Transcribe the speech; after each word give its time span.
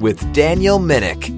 with 0.00 0.32
Daniel 0.32 0.78
Minnick. 0.78 1.36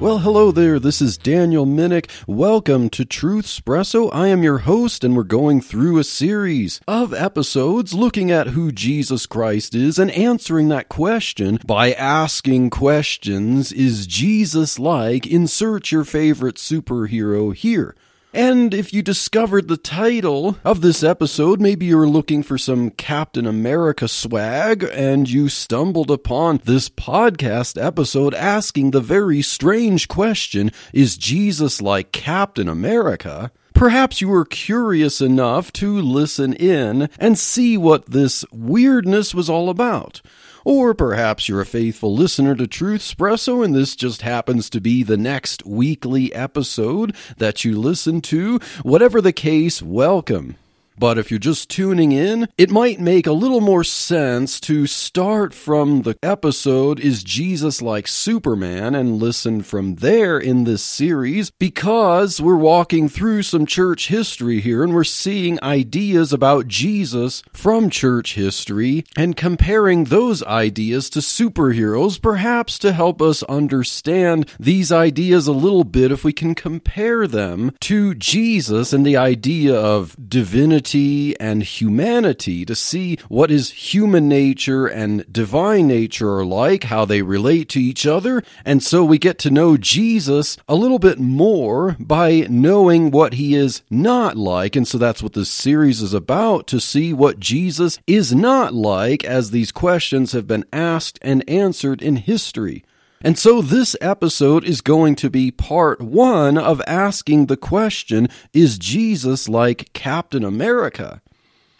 Well, 0.00 0.20
hello 0.20 0.52
there. 0.52 0.78
This 0.78 1.02
is 1.02 1.18
Daniel 1.18 1.66
Minnick. 1.66 2.08
Welcome 2.26 2.88
to 2.90 3.04
Truth 3.04 3.46
Espresso. 3.46 4.08
I 4.12 4.28
am 4.28 4.42
your 4.42 4.58
host, 4.58 5.04
and 5.04 5.16
we're 5.16 5.24
going 5.24 5.60
through 5.60 5.98
a 5.98 6.04
series 6.04 6.80
of 6.86 7.12
episodes 7.12 7.94
looking 7.94 8.30
at 8.30 8.48
who 8.48 8.72
Jesus 8.72 9.26
Christ 9.26 9.74
is 9.74 9.98
and 9.98 10.10
answering 10.12 10.68
that 10.68 10.88
question 10.88 11.58
by 11.66 11.92
asking 11.92 12.70
questions 12.70 13.72
Is 13.72 14.06
Jesus 14.06 14.78
like? 14.78 15.26
Insert 15.26 15.92
your 15.92 16.04
favorite 16.04 16.56
superhero 16.56 17.52
here. 17.54 17.96
And 18.34 18.74
if 18.74 18.92
you 18.92 19.02
discovered 19.02 19.68
the 19.68 19.78
title 19.78 20.58
of 20.62 20.82
this 20.82 21.02
episode, 21.02 21.62
maybe 21.62 21.86
you 21.86 21.96
were 21.96 22.08
looking 22.08 22.42
for 22.42 22.58
some 22.58 22.90
Captain 22.90 23.46
America 23.46 24.06
swag 24.06 24.86
and 24.92 25.28
you 25.28 25.48
stumbled 25.48 26.10
upon 26.10 26.60
this 26.64 26.90
podcast 26.90 27.82
episode 27.82 28.34
asking 28.34 28.90
the 28.90 29.00
very 29.00 29.40
strange 29.40 30.08
question 30.08 30.70
Is 30.92 31.16
Jesus 31.16 31.80
like 31.80 32.12
Captain 32.12 32.68
America? 32.68 33.50
Perhaps 33.72 34.20
you 34.20 34.28
were 34.28 34.44
curious 34.44 35.20
enough 35.20 35.72
to 35.74 35.98
listen 35.98 36.52
in 36.52 37.08
and 37.18 37.38
see 37.38 37.78
what 37.78 38.06
this 38.06 38.44
weirdness 38.52 39.34
was 39.34 39.48
all 39.48 39.70
about. 39.70 40.20
Or 40.68 40.92
perhaps 40.92 41.48
you're 41.48 41.62
a 41.62 41.64
faithful 41.64 42.14
listener 42.14 42.54
to 42.54 42.66
Truth 42.66 43.00
Espresso 43.00 43.64
and 43.64 43.74
this 43.74 43.96
just 43.96 44.20
happens 44.20 44.68
to 44.68 44.82
be 44.82 45.02
the 45.02 45.16
next 45.16 45.64
weekly 45.64 46.30
episode 46.34 47.16
that 47.38 47.64
you 47.64 47.80
listen 47.80 48.20
to. 48.20 48.58
Whatever 48.82 49.22
the 49.22 49.32
case, 49.32 49.80
welcome. 49.80 50.56
But 50.98 51.16
if 51.16 51.30
you're 51.30 51.38
just 51.38 51.70
tuning 51.70 52.10
in, 52.10 52.48
it 52.58 52.70
might 52.70 52.98
make 52.98 53.26
a 53.28 53.32
little 53.32 53.60
more 53.60 53.84
sense 53.84 54.58
to 54.60 54.88
start 54.88 55.54
from 55.54 56.02
the 56.02 56.16
episode 56.24 56.98
Is 56.98 57.22
Jesus 57.22 57.80
Like 57.80 58.08
Superman? 58.08 58.96
and 58.96 59.20
listen 59.20 59.62
from 59.62 59.96
there 59.96 60.38
in 60.38 60.64
this 60.64 60.82
series 60.82 61.50
because 61.52 62.40
we're 62.40 62.56
walking 62.56 63.08
through 63.08 63.44
some 63.44 63.64
church 63.64 64.08
history 64.08 64.60
here 64.60 64.82
and 64.82 64.92
we're 64.92 65.04
seeing 65.04 65.62
ideas 65.62 66.32
about 66.32 66.66
Jesus 66.66 67.42
from 67.52 67.90
church 67.90 68.34
history 68.34 69.04
and 69.16 69.36
comparing 69.36 70.04
those 70.04 70.42
ideas 70.42 71.10
to 71.10 71.20
superheroes, 71.20 72.20
perhaps 72.20 72.78
to 72.80 72.92
help 72.92 73.22
us 73.22 73.42
understand 73.44 74.48
these 74.58 74.90
ideas 74.90 75.46
a 75.46 75.52
little 75.52 75.84
bit 75.84 76.10
if 76.10 76.24
we 76.24 76.32
can 76.32 76.54
compare 76.54 77.28
them 77.28 77.72
to 77.80 78.14
Jesus 78.14 78.92
and 78.92 79.06
the 79.06 79.16
idea 79.16 79.74
of 79.74 80.16
divinity 80.28 80.87
and 80.94 81.62
humanity 81.62 82.64
to 82.64 82.74
see 82.74 83.18
what 83.28 83.50
is 83.50 83.70
human 83.70 84.28
nature 84.28 84.86
and 84.86 85.30
divine 85.32 85.86
nature 85.86 86.36
are 86.36 86.44
like, 86.44 86.84
how 86.84 87.04
they 87.04 87.22
relate 87.22 87.68
to 87.70 87.80
each 87.80 88.06
other. 88.06 88.42
And 88.64 88.82
so 88.82 89.04
we 89.04 89.18
get 89.18 89.38
to 89.40 89.50
know 89.50 89.76
Jesus 89.76 90.56
a 90.68 90.74
little 90.74 90.98
bit 90.98 91.18
more 91.18 91.96
by 91.98 92.46
knowing 92.48 93.10
what 93.10 93.34
he 93.34 93.54
is 93.54 93.82
not 93.90 94.36
like. 94.36 94.76
And 94.76 94.86
so 94.86 94.98
that's 94.98 95.22
what 95.22 95.34
this 95.34 95.50
series 95.50 96.00
is 96.02 96.14
about 96.14 96.66
to 96.68 96.80
see 96.80 97.12
what 97.12 97.40
Jesus 97.40 97.98
is 98.06 98.34
not 98.34 98.74
like 98.74 99.24
as 99.24 99.50
these 99.50 99.72
questions 99.72 100.32
have 100.32 100.46
been 100.46 100.64
asked 100.72 101.18
and 101.22 101.48
answered 101.48 102.02
in 102.02 102.16
history. 102.16 102.84
And 103.20 103.38
so 103.38 103.60
this 103.60 103.96
episode 104.00 104.64
is 104.64 104.80
going 104.80 105.16
to 105.16 105.30
be 105.30 105.50
part 105.50 106.00
one 106.00 106.56
of 106.56 106.80
asking 106.86 107.46
the 107.46 107.56
question 107.56 108.28
Is 108.52 108.78
Jesus 108.78 109.48
like 109.48 109.92
Captain 109.92 110.44
America? 110.44 111.20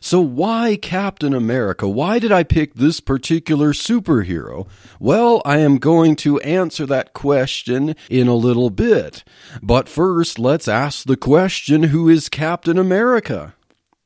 So, 0.01 0.21
why 0.21 0.79
Captain 0.81 1.35
America? 1.35 1.89
Why 1.89 2.21
did 2.21 2.31
I 2.31 2.45
pick 2.45 2.75
this 2.75 3.01
particular 3.01 3.73
superhero? 3.73 4.69
Well, 5.01 5.43
I 5.45 5.59
am 5.59 5.79
going 5.79 6.15
to 6.17 6.39
answer 6.41 6.87
that 6.87 7.15
question 7.15 7.97
in 8.09 8.29
a 8.29 8.37
little 8.37 8.71
bit. 8.71 9.25
But 9.61 9.89
first, 9.89 10.39
let's 10.39 10.69
ask 10.69 11.05
the 11.05 11.17
question 11.17 11.85
Who 11.85 12.09
is 12.09 12.29
Captain 12.29 12.79
America? 12.79 13.55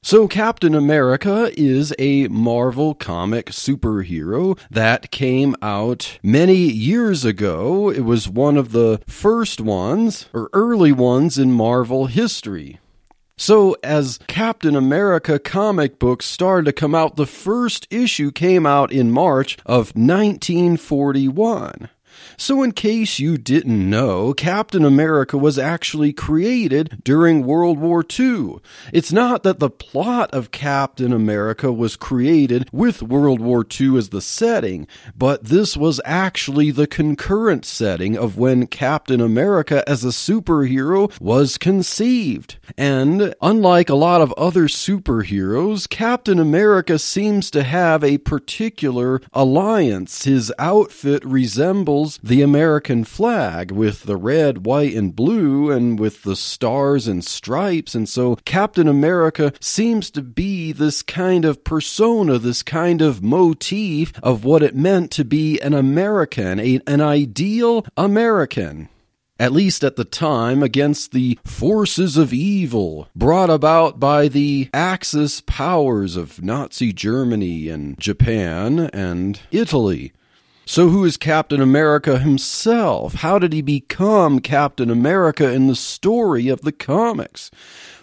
So, 0.05 0.27
Captain 0.27 0.75
America 0.75 1.53
is 1.57 1.95
a 1.97 2.27
Marvel 2.27 2.93
comic 2.93 3.51
superhero 3.51 4.59
that 4.69 5.13
came 5.13 5.55
out 5.63 6.19
many 6.25 6.57
years 6.57 7.25
ago. 7.25 7.89
It 7.89 8.01
was 8.01 8.29
one 8.29 8.57
of 8.57 8.73
the 8.73 9.01
first 9.07 9.61
ones, 9.61 10.29
or 10.35 10.51
early 10.53 10.91
ones, 10.91 11.39
in 11.39 11.53
Marvel 11.53 12.07
history. 12.07 12.81
So, 13.37 13.77
as 13.85 14.19
Captain 14.27 14.75
America 14.75 15.39
comic 15.39 16.01
books 16.01 16.27
started 16.27 16.65
to 16.65 16.73
come 16.73 16.97
out, 16.97 17.15
the 17.15 17.25
first 17.25 17.87
issue 17.89 18.33
came 18.33 18.67
out 18.67 18.91
in 18.91 19.13
March 19.13 19.57
of 19.65 19.95
1941. 19.95 21.89
So, 22.37 22.63
in 22.63 22.73
case 22.73 23.19
you 23.19 23.39
didn't 23.39 23.91
know, 23.91 24.35
Captain 24.35 24.85
America 24.85 25.39
was 25.39 25.59
actually 25.59 26.13
created 26.13 27.01
during 27.05 27.47
World 27.47 27.79
War 27.79 28.05
II. 28.19 28.57
It's 28.93 29.13
not 29.13 29.43
that 29.43 29.59
the 29.59 29.71
plot 29.71 30.33
of 30.33 30.51
Captain 30.51 31.13
America 31.13 31.73
was 31.73 31.97
created 31.97 32.69
with 32.73 33.03
World 33.03 33.41
War 33.41 33.65
II 33.69 33.97
as 33.97 34.09
the 34.09 34.21
setting, 34.21 34.87
but 35.17 35.45
this 35.45 35.77
was 35.77 36.01
actually 36.05 36.71
the 36.71 36.87
concurrent 36.87 37.65
setting 37.65 38.17
of 38.17 38.37
when 38.37 38.67
Captain 38.67 39.21
America 39.21 39.89
as 39.89 40.05
a 40.05 40.09
superhero 40.09 41.11
was 41.21 41.59
conceived. 41.59 42.59
And 42.77 43.35
unlike 43.41 43.89
a 43.89 43.95
lot 43.95 44.21
of 44.21 44.33
other 44.33 44.65
superheroes, 44.65 45.89
Captain 45.89 46.39
America 46.39 46.99
seems 46.99 47.51
to 47.53 47.63
have 47.63 48.03
a 48.03 48.19
particular 48.19 49.21
alliance. 49.33 50.25
His 50.25 50.53
outfit 50.59 51.25
resembles 51.25 52.02
the 52.23 52.43
American 52.43 53.05
flag 53.05 53.71
with 53.71 54.03
the 54.05 54.17
red, 54.17 54.67
white, 54.67 54.95
and 54.95 55.15
blue, 55.15 55.71
and 55.71 55.99
with 55.99 56.23
the 56.23 56.37
stars 56.37 57.07
and 57.07 57.25
stripes. 57.25 57.95
And 57.95 58.09
so 58.09 58.37
Captain 58.45 58.89
America 58.89 59.53
seems 59.61 60.11
to 60.13 60.23
be 60.23 60.73
this 60.73 61.03
kind 61.03 61.45
of 61.45 61.65
persona, 61.65 62.39
this 62.39 62.63
kind 62.63 63.03
of 63.03 63.23
motif 63.23 64.13
of 64.23 64.45
what 64.45 64.63
it 64.63 64.75
meant 64.75 65.11
to 65.13 65.25
be 65.25 65.61
an 65.61 65.75
American, 65.75 66.59
a, 66.61 66.81
an 66.87 67.01
ideal 67.01 67.85
American 67.97 68.89
at 69.43 69.51
least 69.51 69.83
at 69.83 69.97
the 69.97 70.05
time, 70.05 70.63
against 70.63 71.11
the 71.11 71.37
forces 71.45 72.17
of 72.17 72.33
evil 72.33 73.09
brought 73.17 73.51
about 73.51 73.99
by 73.99 74.29
the 74.29 74.71
Axis 74.73 75.41
powers 75.41 76.15
of 76.15 76.41
Nazi 76.41 76.93
Germany 76.93 77.69
and 77.69 77.99
Japan 77.99 78.89
and 78.93 79.41
Italy. 79.51 80.13
So, 80.65 80.89
who 80.91 81.05
is 81.05 81.17
Captain 81.17 81.61
America 81.61 82.19
himself? 82.19 83.15
How 83.15 83.39
did 83.39 83.53
he 83.53 83.63
become 83.63 84.39
Captain 84.39 84.91
America 84.91 85.51
in 85.51 85.67
the 85.67 85.75
story 85.75 86.49
of 86.49 86.63
the 86.63 86.71
comics? 86.71 87.51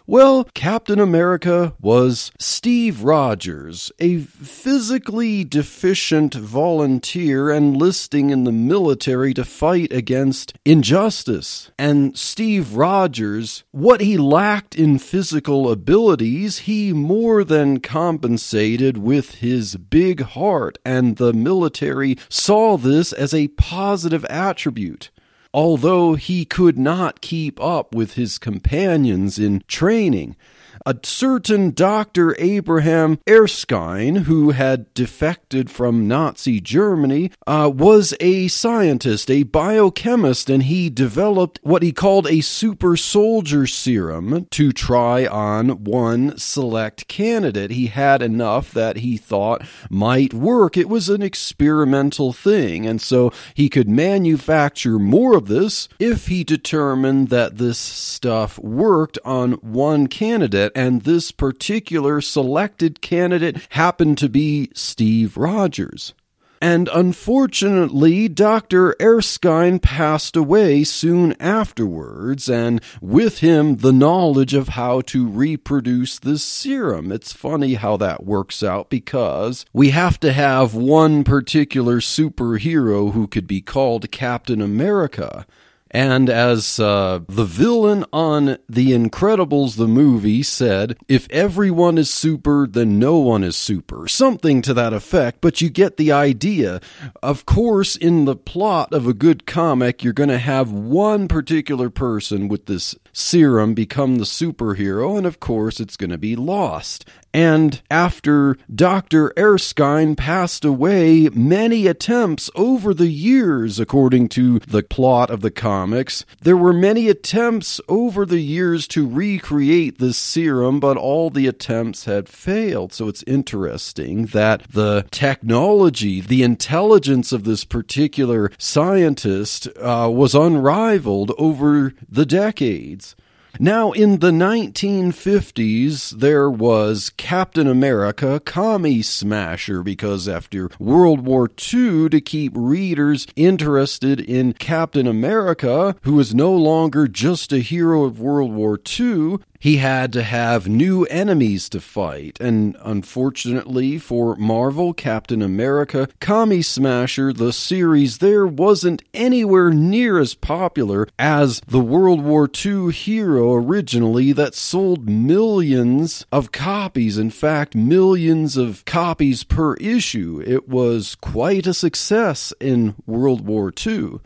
Well, 0.09 0.45
Captain 0.55 0.99
America 0.99 1.75
was 1.79 2.31
Steve 2.39 3.03
Rogers, 3.03 3.91
a 4.00 4.17
physically 4.17 5.44
deficient 5.44 6.33
volunteer 6.33 7.51
enlisting 7.51 8.31
in 8.31 8.44
the 8.44 8.51
military 8.51 9.35
to 9.35 9.45
fight 9.45 9.94
against 9.94 10.57
injustice. 10.65 11.69
And 11.77 12.17
Steve 12.17 12.73
Rogers, 12.73 13.63
what 13.69 14.01
he 14.01 14.17
lacked 14.17 14.75
in 14.75 14.97
physical 14.97 15.69
abilities, 15.71 16.59
he 16.65 16.91
more 16.91 17.44
than 17.44 17.79
compensated 17.79 18.97
with 18.97 19.35
his 19.35 19.75
big 19.75 20.21
heart, 20.21 20.79
and 20.83 21.17
the 21.17 21.33
military 21.33 22.17
saw 22.29 22.77
this 22.77 23.13
as 23.13 23.31
a 23.31 23.50
positive 23.50 24.25
attribute. 24.25 25.12
Although 25.54 26.13
he 26.13 26.46
could 26.46 26.78
not 26.78 27.22
keep 27.22 27.60
up 27.60 27.96
with 27.96 28.13
his 28.13 28.38
companions 28.38 29.40
in 29.40 29.63
training, 29.68 30.36
a 30.85 30.95
certain 31.03 31.71
Dr. 31.71 32.35
Abraham 32.39 33.19
Erskine, 33.27 34.23
who 34.23 34.51
had 34.51 34.93
defected 34.93 35.69
from 35.69 36.07
Nazi 36.07 36.59
Germany, 36.59 37.31
uh, 37.47 37.71
was 37.73 38.13
a 38.19 38.47
scientist, 38.47 39.29
a 39.29 39.43
biochemist, 39.43 40.49
and 40.49 40.63
he 40.63 40.89
developed 40.89 41.59
what 41.63 41.83
he 41.83 41.91
called 41.91 42.27
a 42.27 42.41
super 42.41 42.95
soldier 42.97 43.67
serum 43.67 44.47
to 44.51 44.71
try 44.71 45.25
on 45.25 45.83
one 45.83 46.37
select 46.37 47.07
candidate. 47.07 47.71
He 47.71 47.87
had 47.87 48.21
enough 48.21 48.71
that 48.71 48.97
he 48.97 49.17
thought 49.17 49.63
might 49.89 50.33
work. 50.33 50.77
It 50.77 50.89
was 50.89 51.09
an 51.09 51.21
experimental 51.21 52.33
thing, 52.33 52.85
and 52.85 53.01
so 53.01 53.31
he 53.53 53.69
could 53.69 53.89
manufacture 53.89 54.99
more 54.99 55.35
of 55.35 55.47
this 55.47 55.89
if 55.99 56.27
he 56.27 56.43
determined 56.43 57.29
that 57.29 57.57
this 57.57 57.77
stuff 57.77 58.57
worked 58.59 59.17
on 59.25 59.53
one 59.53 60.07
candidate, 60.07 60.69
and 60.75 61.04
this 61.04 61.31
particular 61.31 62.21
selected 62.21 63.01
candidate 63.01 63.68
happened 63.69 64.18
to 64.19 64.30
be 64.30 64.69
Steve 64.74 65.38
Rogers. 65.38 66.13
And 66.62 66.89
unfortunately, 66.89 68.27
Dr. 68.27 68.94
Erskine 69.01 69.80
passed 69.80 70.36
away 70.36 70.83
soon 70.83 71.33
afterwards, 71.39 72.50
and 72.50 72.81
with 73.00 73.39
him, 73.39 73.77
the 73.77 73.94
knowledge 73.94 74.54
of 74.54 74.69
how 74.69 75.00
to 75.01 75.25
reproduce 75.25 76.19
this 76.19 76.44
serum. 76.44 77.13
It's 77.13 77.31
funny 77.31 77.75
how 77.75 77.95
that 77.98 78.25
works 78.25 78.62
out 78.62 78.89
because 78.89 79.65
we 79.72 79.92
have 79.92 80.19
to 80.19 80.33
have 80.33 80.74
one 80.75 81.24
particular 81.24 82.01
superhero 82.01 83.13
who 83.13 83.25
could 83.27 83.48
be 83.48 83.62
called 83.62 84.12
Captain 84.12 84.62
America. 84.62 85.45
And 85.91 86.30
as 86.30 86.80
uh, 86.80 87.21
the 87.27 87.45
villain 87.45 88.06
on 88.13 88.57
The 88.68 88.91
Incredibles, 88.91 89.75
the 89.75 89.88
movie, 89.88 90.44
said, 90.44 90.97
if 91.07 91.27
everyone 91.31 91.97
is 91.97 92.12
super, 92.12 92.68
then 92.68 93.00
no 93.00 93.18
one 93.18 93.44
is 93.44 93.56
super. 93.56 94.07
Something 94.07 94.62
to 94.63 94.74
that 94.75 94.94
effect, 94.94 95.41
but 95.41 95.62
you 95.62 95.69
get 95.69 95.97
the 95.97 96.12
idea. 96.12 96.80
Of 97.24 97.45
course, 97.45 97.95
in 97.95 98.25
the 98.25 98.36
plot 98.36 98.94
of 98.94 99.07
a 99.07 99.13
good 99.13 99.47
comic, 99.47 100.03
you're 100.03 100.13
going 100.13 100.30
to 100.30 100.38
have 100.38 100.71
one 100.71 101.27
particular 101.27 101.89
person 101.89 102.47
with 102.47 102.68
this 102.68 102.95
serum 103.13 103.73
become 103.73 104.15
the 104.15 104.25
superhero, 104.25 105.17
and 105.17 105.25
of 105.25 105.39
course, 105.39 105.79
it's 105.79 105.97
going 105.97 106.09
to 106.09 106.17
be 106.17 106.35
lost. 106.35 107.06
And 107.33 107.81
after 107.91 108.57
Dr. 108.73 109.33
Erskine 109.38 110.15
passed 110.15 110.65
away, 110.65 111.29
many 111.29 111.85
attempts 111.85 112.50
over 112.56 112.94
the 112.94 113.07
years, 113.07 113.79
according 113.79 114.29
to 114.29 114.59
the 114.59 114.81
plot 114.81 115.29
of 115.29 115.41
the 115.41 115.51
comics, 115.51 116.25
there 116.41 116.57
were 116.57 116.73
many 116.73 117.07
attempts 117.07 117.79
over 117.88 118.25
the 118.25 118.39
years 118.39 118.88
to 118.89 119.07
recreate 119.07 120.00
this 120.00 120.17
serum, 120.17 120.79
but 120.79 120.97
all 120.97 121.29
the 121.29 121.45
attempts 121.45 122.05
had 122.05 122.27
failed. 122.27 122.94
So 122.94 123.07
it's 123.07 123.23
interesting 123.23 124.27
that 124.27 124.63
the 124.71 125.05
technology, 125.12 126.21
the 126.21 126.41
intelligence 126.41 127.31
of 127.31 127.44
this 127.44 127.63
particular 127.63 128.51
scientist 128.57 129.67
uh, 129.77 130.09
was 130.12 130.33
unrivaled 130.33 131.31
over 131.38 131.94
the 132.09 132.25
decades. 132.25 133.08
Now, 133.57 133.92
in 133.92 134.19
the 134.19 134.31
1950s, 134.31 136.12
there 136.12 136.50
was 136.50 137.12
Captain 137.18 137.68
America, 137.68 138.40
Commie 138.40 139.01
Smasher, 139.01 139.81
because 139.81 140.28
after 140.28 140.69
World 140.78 141.25
War 141.25 141.50
II, 141.50 142.10
to 142.10 142.22
keep 142.22 142.54
readers 142.56 143.25
interested 143.36 144.19
in 144.19 144.54
Captain 144.54 145.07
America, 145.07 145.96
who 146.04 146.13
was 146.13 146.36
no 146.36 146.51
longer 146.51 147.07
just 147.07 147.51
a 147.51 147.60
hero 147.60 148.04
of 148.04 148.19
World 148.19 148.54
War 148.54 148.80
II, 149.00 149.40
he 149.59 149.77
had 149.77 150.13
to 150.13 150.23
have 150.23 150.69
new 150.69 151.03
enemies 151.06 151.67
to 151.69 151.81
fight, 151.81 152.38
and 152.39 152.77
unfortunately 152.81 153.97
for 153.97 154.38
Marvel, 154.38 154.94
Captain 154.94 155.41
America, 155.41 156.07
Commie 156.21 156.61
Smasher, 156.61 157.33
the 157.33 157.51
series 157.51 158.19
there 158.19 158.47
wasn't 158.47 159.03
anywhere 159.13 159.69
near 159.71 160.17
as 160.17 160.33
popular 160.33 161.07
as 161.19 161.59
the 161.67 161.81
World 161.81 162.23
War 162.23 162.50
II 162.65 162.91
hero 162.91 163.53
originally 163.53 164.31
that 164.31 164.56
sold 164.56 165.09
millions 165.09 166.25
of 166.31 166.53
copies. 166.53 167.17
In 167.17 167.29
fact, 167.29 167.75
millions 167.75 168.55
of 168.55 168.85
copies 168.85 169.44
per 169.44 169.73
issue. 169.75 170.41
It 170.47 170.69
was 170.69 171.15
quite 171.15 171.67
a 171.67 171.73
success 171.73 172.53
in 172.62 172.95
World 173.05 173.45
War 173.45 173.73
II. 173.85 174.19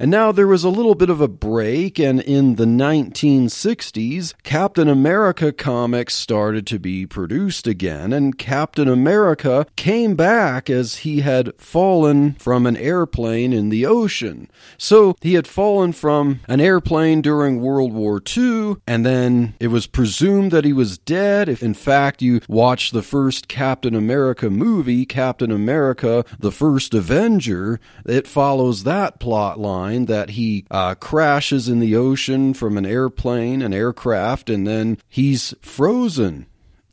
And 0.00 0.12
now 0.12 0.30
there 0.30 0.46
was 0.46 0.62
a 0.62 0.68
little 0.68 0.94
bit 0.94 1.10
of 1.10 1.20
a 1.20 1.26
break, 1.26 1.98
and 1.98 2.20
in 2.20 2.54
the 2.54 2.66
1960s, 2.66 4.34
Captain 4.44 4.88
America 4.88 5.52
comics 5.52 6.14
started 6.14 6.68
to 6.68 6.78
be 6.78 7.04
produced 7.04 7.66
again, 7.66 8.12
and 8.12 8.38
Captain 8.38 8.86
America 8.86 9.66
came 9.74 10.14
back 10.14 10.70
as 10.70 10.98
he 10.98 11.20
had 11.20 11.52
fallen 11.58 12.34
from 12.34 12.64
an 12.64 12.76
airplane 12.76 13.52
in 13.52 13.70
the 13.70 13.86
ocean. 13.86 14.48
So 14.76 15.16
he 15.20 15.34
had 15.34 15.48
fallen 15.48 15.92
from 15.92 16.40
an 16.46 16.60
airplane 16.60 17.20
during 17.20 17.60
World 17.60 17.92
War 17.92 18.22
II, 18.24 18.76
and 18.86 19.04
then 19.04 19.54
it 19.58 19.68
was 19.68 19.88
presumed 19.88 20.52
that 20.52 20.64
he 20.64 20.72
was 20.72 20.98
dead. 20.98 21.48
If 21.48 21.60
in 21.60 21.74
fact 21.74 22.22
you 22.22 22.40
watch 22.48 22.92
the 22.92 23.02
first 23.02 23.48
Captain 23.48 23.96
America 23.96 24.48
movie, 24.48 25.04
Captain 25.04 25.50
America, 25.50 26.24
the 26.38 26.52
first 26.52 26.94
Avenger, 26.94 27.80
it 28.06 28.28
follows 28.28 28.84
that 28.84 29.18
plot 29.18 29.58
line 29.58 29.87
that 30.06 30.30
he 30.30 30.64
uh, 30.70 30.94
crashes 30.94 31.68
in 31.68 31.80
the 31.80 31.96
ocean 31.96 32.54
from 32.54 32.76
an 32.76 32.86
airplane, 32.86 33.62
an 33.62 33.72
aircraft, 33.72 34.50
and 34.50 34.66
then 34.66 34.98
he's 35.08 35.54
frozen 35.60 36.46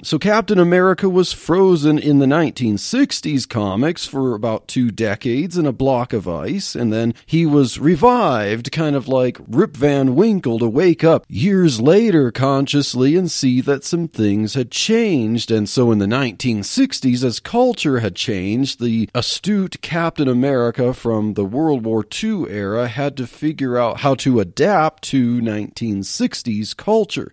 so 0.04 0.20
Captain 0.20 0.60
America 0.60 1.10
was 1.10 1.32
frozen 1.32 1.98
in 1.98 2.20
the 2.20 2.26
1960s 2.26 3.48
comics 3.48 4.06
for 4.06 4.36
about 4.36 4.68
two 4.68 4.92
decades 4.92 5.58
in 5.58 5.66
a 5.66 5.72
block 5.72 6.12
of 6.12 6.28
ice, 6.28 6.76
and 6.76 6.92
then 6.92 7.14
he 7.26 7.46
was 7.46 7.80
revived, 7.80 8.74
kind 8.74 8.96
of 8.98 9.08
like 9.08 9.38
Rip 9.48 9.78
Van 9.78 10.14
Winkle, 10.14 10.60
to 10.60 10.68
wake 10.68 11.06
up 11.06 11.26
years 11.30 11.80
later 11.80 12.30
consciously 12.30 13.16
and 13.16 13.32
see 13.32 13.62
that 13.62 13.86
some 13.86 14.10
things 14.10 14.54
had 14.54 14.70
changed. 14.70 15.50
And 15.50 15.68
so 15.68 15.92
in 15.92 16.00
the 16.00 16.06
1960s, 16.06 17.24
as 17.24 17.40
culture 17.40 18.00
had 18.00 18.16
changed, 18.16 18.82
the 18.82 19.10
astute 19.16 19.82
Captain 19.82 20.28
America 20.28 20.94
from 20.94 21.36
the 21.36 21.46
World 21.46 21.86
War 21.86 22.06
II 22.24 22.50
era 22.50 22.90
had 22.90 23.16
to 23.16 23.26
figure 23.26 23.78
out 23.78 24.02
how 24.02 24.14
to 24.16 24.42
adapt 24.42 25.04
to 25.06 25.40
1960s 25.40 26.76
culture. 26.76 27.32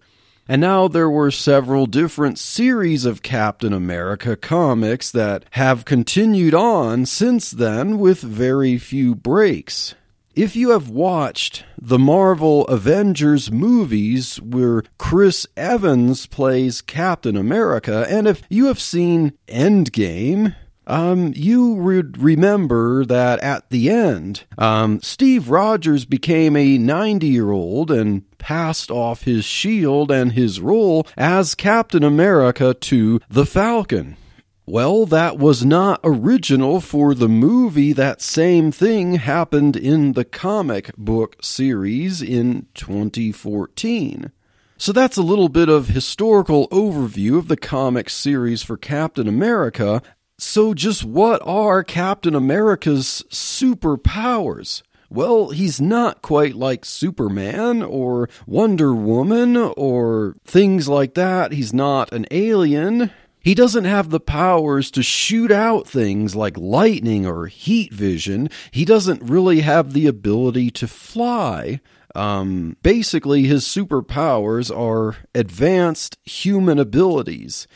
And 0.52 0.60
now 0.60 0.86
there 0.86 1.08
were 1.08 1.30
several 1.30 1.86
different 1.86 2.38
series 2.38 3.06
of 3.06 3.22
Captain 3.22 3.72
America 3.72 4.36
comics 4.36 5.10
that 5.10 5.46
have 5.52 5.86
continued 5.86 6.52
on 6.52 7.06
since 7.06 7.50
then 7.50 7.98
with 7.98 8.20
very 8.20 8.76
few 8.76 9.14
breaks. 9.14 9.94
If 10.34 10.54
you 10.54 10.68
have 10.72 10.90
watched 10.90 11.64
the 11.80 11.98
Marvel 11.98 12.66
Avengers 12.66 13.50
movies 13.50 14.42
where 14.42 14.82
Chris 14.98 15.46
Evans 15.56 16.26
plays 16.26 16.82
Captain 16.82 17.38
America, 17.38 18.04
and 18.10 18.28
if 18.28 18.42
you 18.50 18.66
have 18.66 18.78
seen 18.78 19.32
Endgame, 19.48 20.54
um, 20.86 21.32
you 21.36 21.72
would 21.72 22.18
remember 22.18 23.04
that 23.04 23.40
at 23.40 23.70
the 23.70 23.90
end, 23.90 24.44
um, 24.58 25.00
Steve 25.02 25.48
Rogers 25.48 26.04
became 26.04 26.56
a 26.56 26.78
90 26.78 27.26
year 27.26 27.50
old 27.50 27.90
and 27.90 28.28
passed 28.38 28.90
off 28.90 29.22
his 29.22 29.44
shield 29.44 30.10
and 30.10 30.32
his 30.32 30.60
role 30.60 31.06
as 31.16 31.54
Captain 31.54 32.02
America 32.02 32.74
to 32.74 33.20
the 33.30 33.46
Falcon. 33.46 34.16
Well, 34.64 35.06
that 35.06 35.38
was 35.38 35.64
not 35.64 36.00
original 36.04 36.80
for 36.80 37.14
the 37.14 37.28
movie. 37.28 37.92
That 37.92 38.22
same 38.22 38.70
thing 38.70 39.16
happened 39.16 39.76
in 39.76 40.12
the 40.12 40.24
comic 40.24 40.96
book 40.96 41.36
series 41.42 42.22
in 42.22 42.66
2014. 42.74 44.30
So 44.78 44.92
that's 44.92 45.16
a 45.16 45.22
little 45.22 45.48
bit 45.48 45.68
of 45.68 45.88
historical 45.88 46.68
overview 46.68 47.38
of 47.38 47.48
the 47.48 47.56
comic 47.56 48.08
series 48.08 48.62
for 48.62 48.76
Captain 48.76 49.28
America. 49.28 50.00
So, 50.38 50.74
just 50.74 51.04
what 51.04 51.40
are 51.44 51.84
Captain 51.84 52.34
America's 52.34 53.24
superpowers? 53.30 54.82
Well, 55.08 55.50
he's 55.50 55.78
not 55.80 56.22
quite 56.22 56.54
like 56.54 56.86
Superman 56.86 57.82
or 57.82 58.30
Wonder 58.46 58.94
Woman 58.94 59.56
or 59.56 60.36
things 60.44 60.88
like 60.88 61.14
that. 61.14 61.52
He's 61.52 61.74
not 61.74 62.12
an 62.14 62.24
alien. 62.30 63.10
He 63.38 63.54
doesn't 63.54 63.84
have 63.84 64.08
the 64.08 64.20
powers 64.20 64.90
to 64.92 65.02
shoot 65.02 65.52
out 65.52 65.86
things 65.86 66.34
like 66.34 66.56
lightning 66.56 67.26
or 67.26 67.46
heat 67.46 67.92
vision. 67.92 68.48
He 68.70 68.84
doesn't 68.84 69.22
really 69.22 69.60
have 69.60 69.92
the 69.92 70.06
ability 70.06 70.70
to 70.70 70.88
fly. 70.88 71.80
Um, 72.14 72.76
basically, 72.82 73.42
his 73.42 73.64
superpowers 73.64 74.74
are 74.74 75.16
advanced 75.34 76.18
human 76.24 76.78
abilities. 76.78 77.66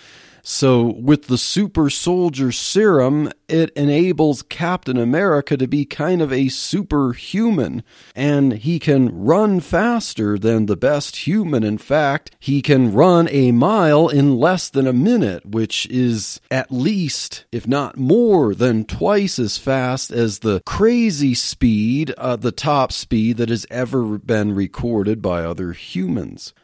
So, 0.48 0.92
with 0.92 1.26
the 1.26 1.38
super 1.38 1.90
soldier 1.90 2.52
serum, 2.52 3.32
it 3.48 3.70
enables 3.70 4.42
Captain 4.42 4.96
America 4.96 5.56
to 5.56 5.66
be 5.66 5.84
kind 5.84 6.22
of 6.22 6.32
a 6.32 6.50
superhuman. 6.50 7.82
And 8.14 8.52
he 8.52 8.78
can 8.78 9.24
run 9.24 9.58
faster 9.58 10.38
than 10.38 10.66
the 10.66 10.76
best 10.76 11.26
human. 11.26 11.64
In 11.64 11.78
fact, 11.78 12.30
he 12.38 12.62
can 12.62 12.92
run 12.92 13.28
a 13.32 13.50
mile 13.50 14.08
in 14.08 14.36
less 14.36 14.68
than 14.68 14.86
a 14.86 14.92
minute, 14.92 15.44
which 15.44 15.84
is 15.86 16.40
at 16.48 16.70
least, 16.70 17.44
if 17.50 17.66
not 17.66 17.96
more, 17.98 18.54
than 18.54 18.84
twice 18.84 19.40
as 19.40 19.58
fast 19.58 20.12
as 20.12 20.38
the 20.38 20.62
crazy 20.64 21.34
speed, 21.34 22.12
uh, 22.16 22.36
the 22.36 22.52
top 22.52 22.92
speed 22.92 23.38
that 23.38 23.48
has 23.48 23.66
ever 23.68 24.16
been 24.16 24.54
recorded 24.54 25.20
by 25.20 25.42
other 25.42 25.72
humans. 25.72 26.54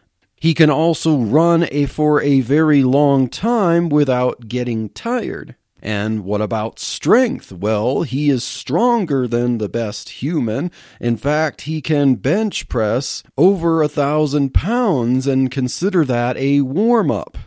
He 0.43 0.55
can 0.55 0.71
also 0.71 1.19
run 1.19 1.69
a, 1.71 1.87
for 1.87 2.21
a 2.21 2.41
very 2.41 2.83
long 2.83 3.29
time 3.29 3.89
without 3.89 4.49
getting 4.49 4.89
tired. 4.89 5.55
And 5.81 6.25
what 6.25 6.41
about 6.41 6.81
strength? 6.81 7.53
Well, 7.53 8.03
he 8.03 8.29
is 8.29 8.43
stronger 8.43 9.29
than 9.29 9.59
the 9.59 9.69
best 9.69 10.21
human. 10.21 10.73
In 11.01 11.17
fact, 11.17 11.61
he 11.61 11.81
can 11.81 12.17
bench 12.17 12.69
press 12.69 13.23
over 13.39 13.83
a 13.83 13.89
thousand 13.89 14.53
pounds 14.53 15.29
and 15.29 15.49
consider 15.49 16.05
that 16.07 16.37
a 16.37 16.63
warm 16.63 17.13
up. 17.13 17.39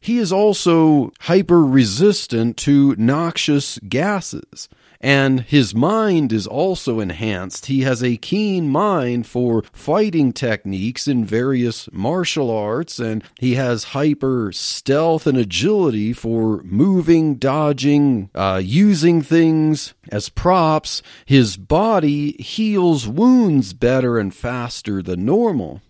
He 0.00 0.18
is 0.18 0.32
also 0.32 1.12
hyper 1.20 1.64
resistant 1.64 2.56
to 2.56 2.96
noxious 2.98 3.78
gases. 3.88 4.68
And 5.00 5.40
his 5.40 5.74
mind 5.74 6.30
is 6.30 6.46
also 6.46 7.00
enhanced. 7.00 7.66
He 7.66 7.82
has 7.82 8.02
a 8.02 8.18
keen 8.18 8.68
mind 8.68 9.26
for 9.26 9.62
fighting 9.72 10.32
techniques 10.34 11.08
in 11.08 11.24
various 11.24 11.88
martial 11.90 12.50
arts, 12.50 12.98
and 12.98 13.24
he 13.38 13.54
has 13.54 13.84
hyper 13.84 14.52
stealth 14.52 15.26
and 15.26 15.38
agility 15.38 16.12
for 16.12 16.62
moving, 16.64 17.36
dodging, 17.36 18.28
uh, 18.34 18.60
using 18.62 19.22
things 19.22 19.94
as 20.12 20.28
props. 20.28 21.02
His 21.24 21.56
body 21.56 22.32
heals 22.32 23.08
wounds 23.08 23.72
better 23.72 24.18
and 24.18 24.34
faster 24.34 25.02
than 25.02 25.24
normal. 25.24 25.80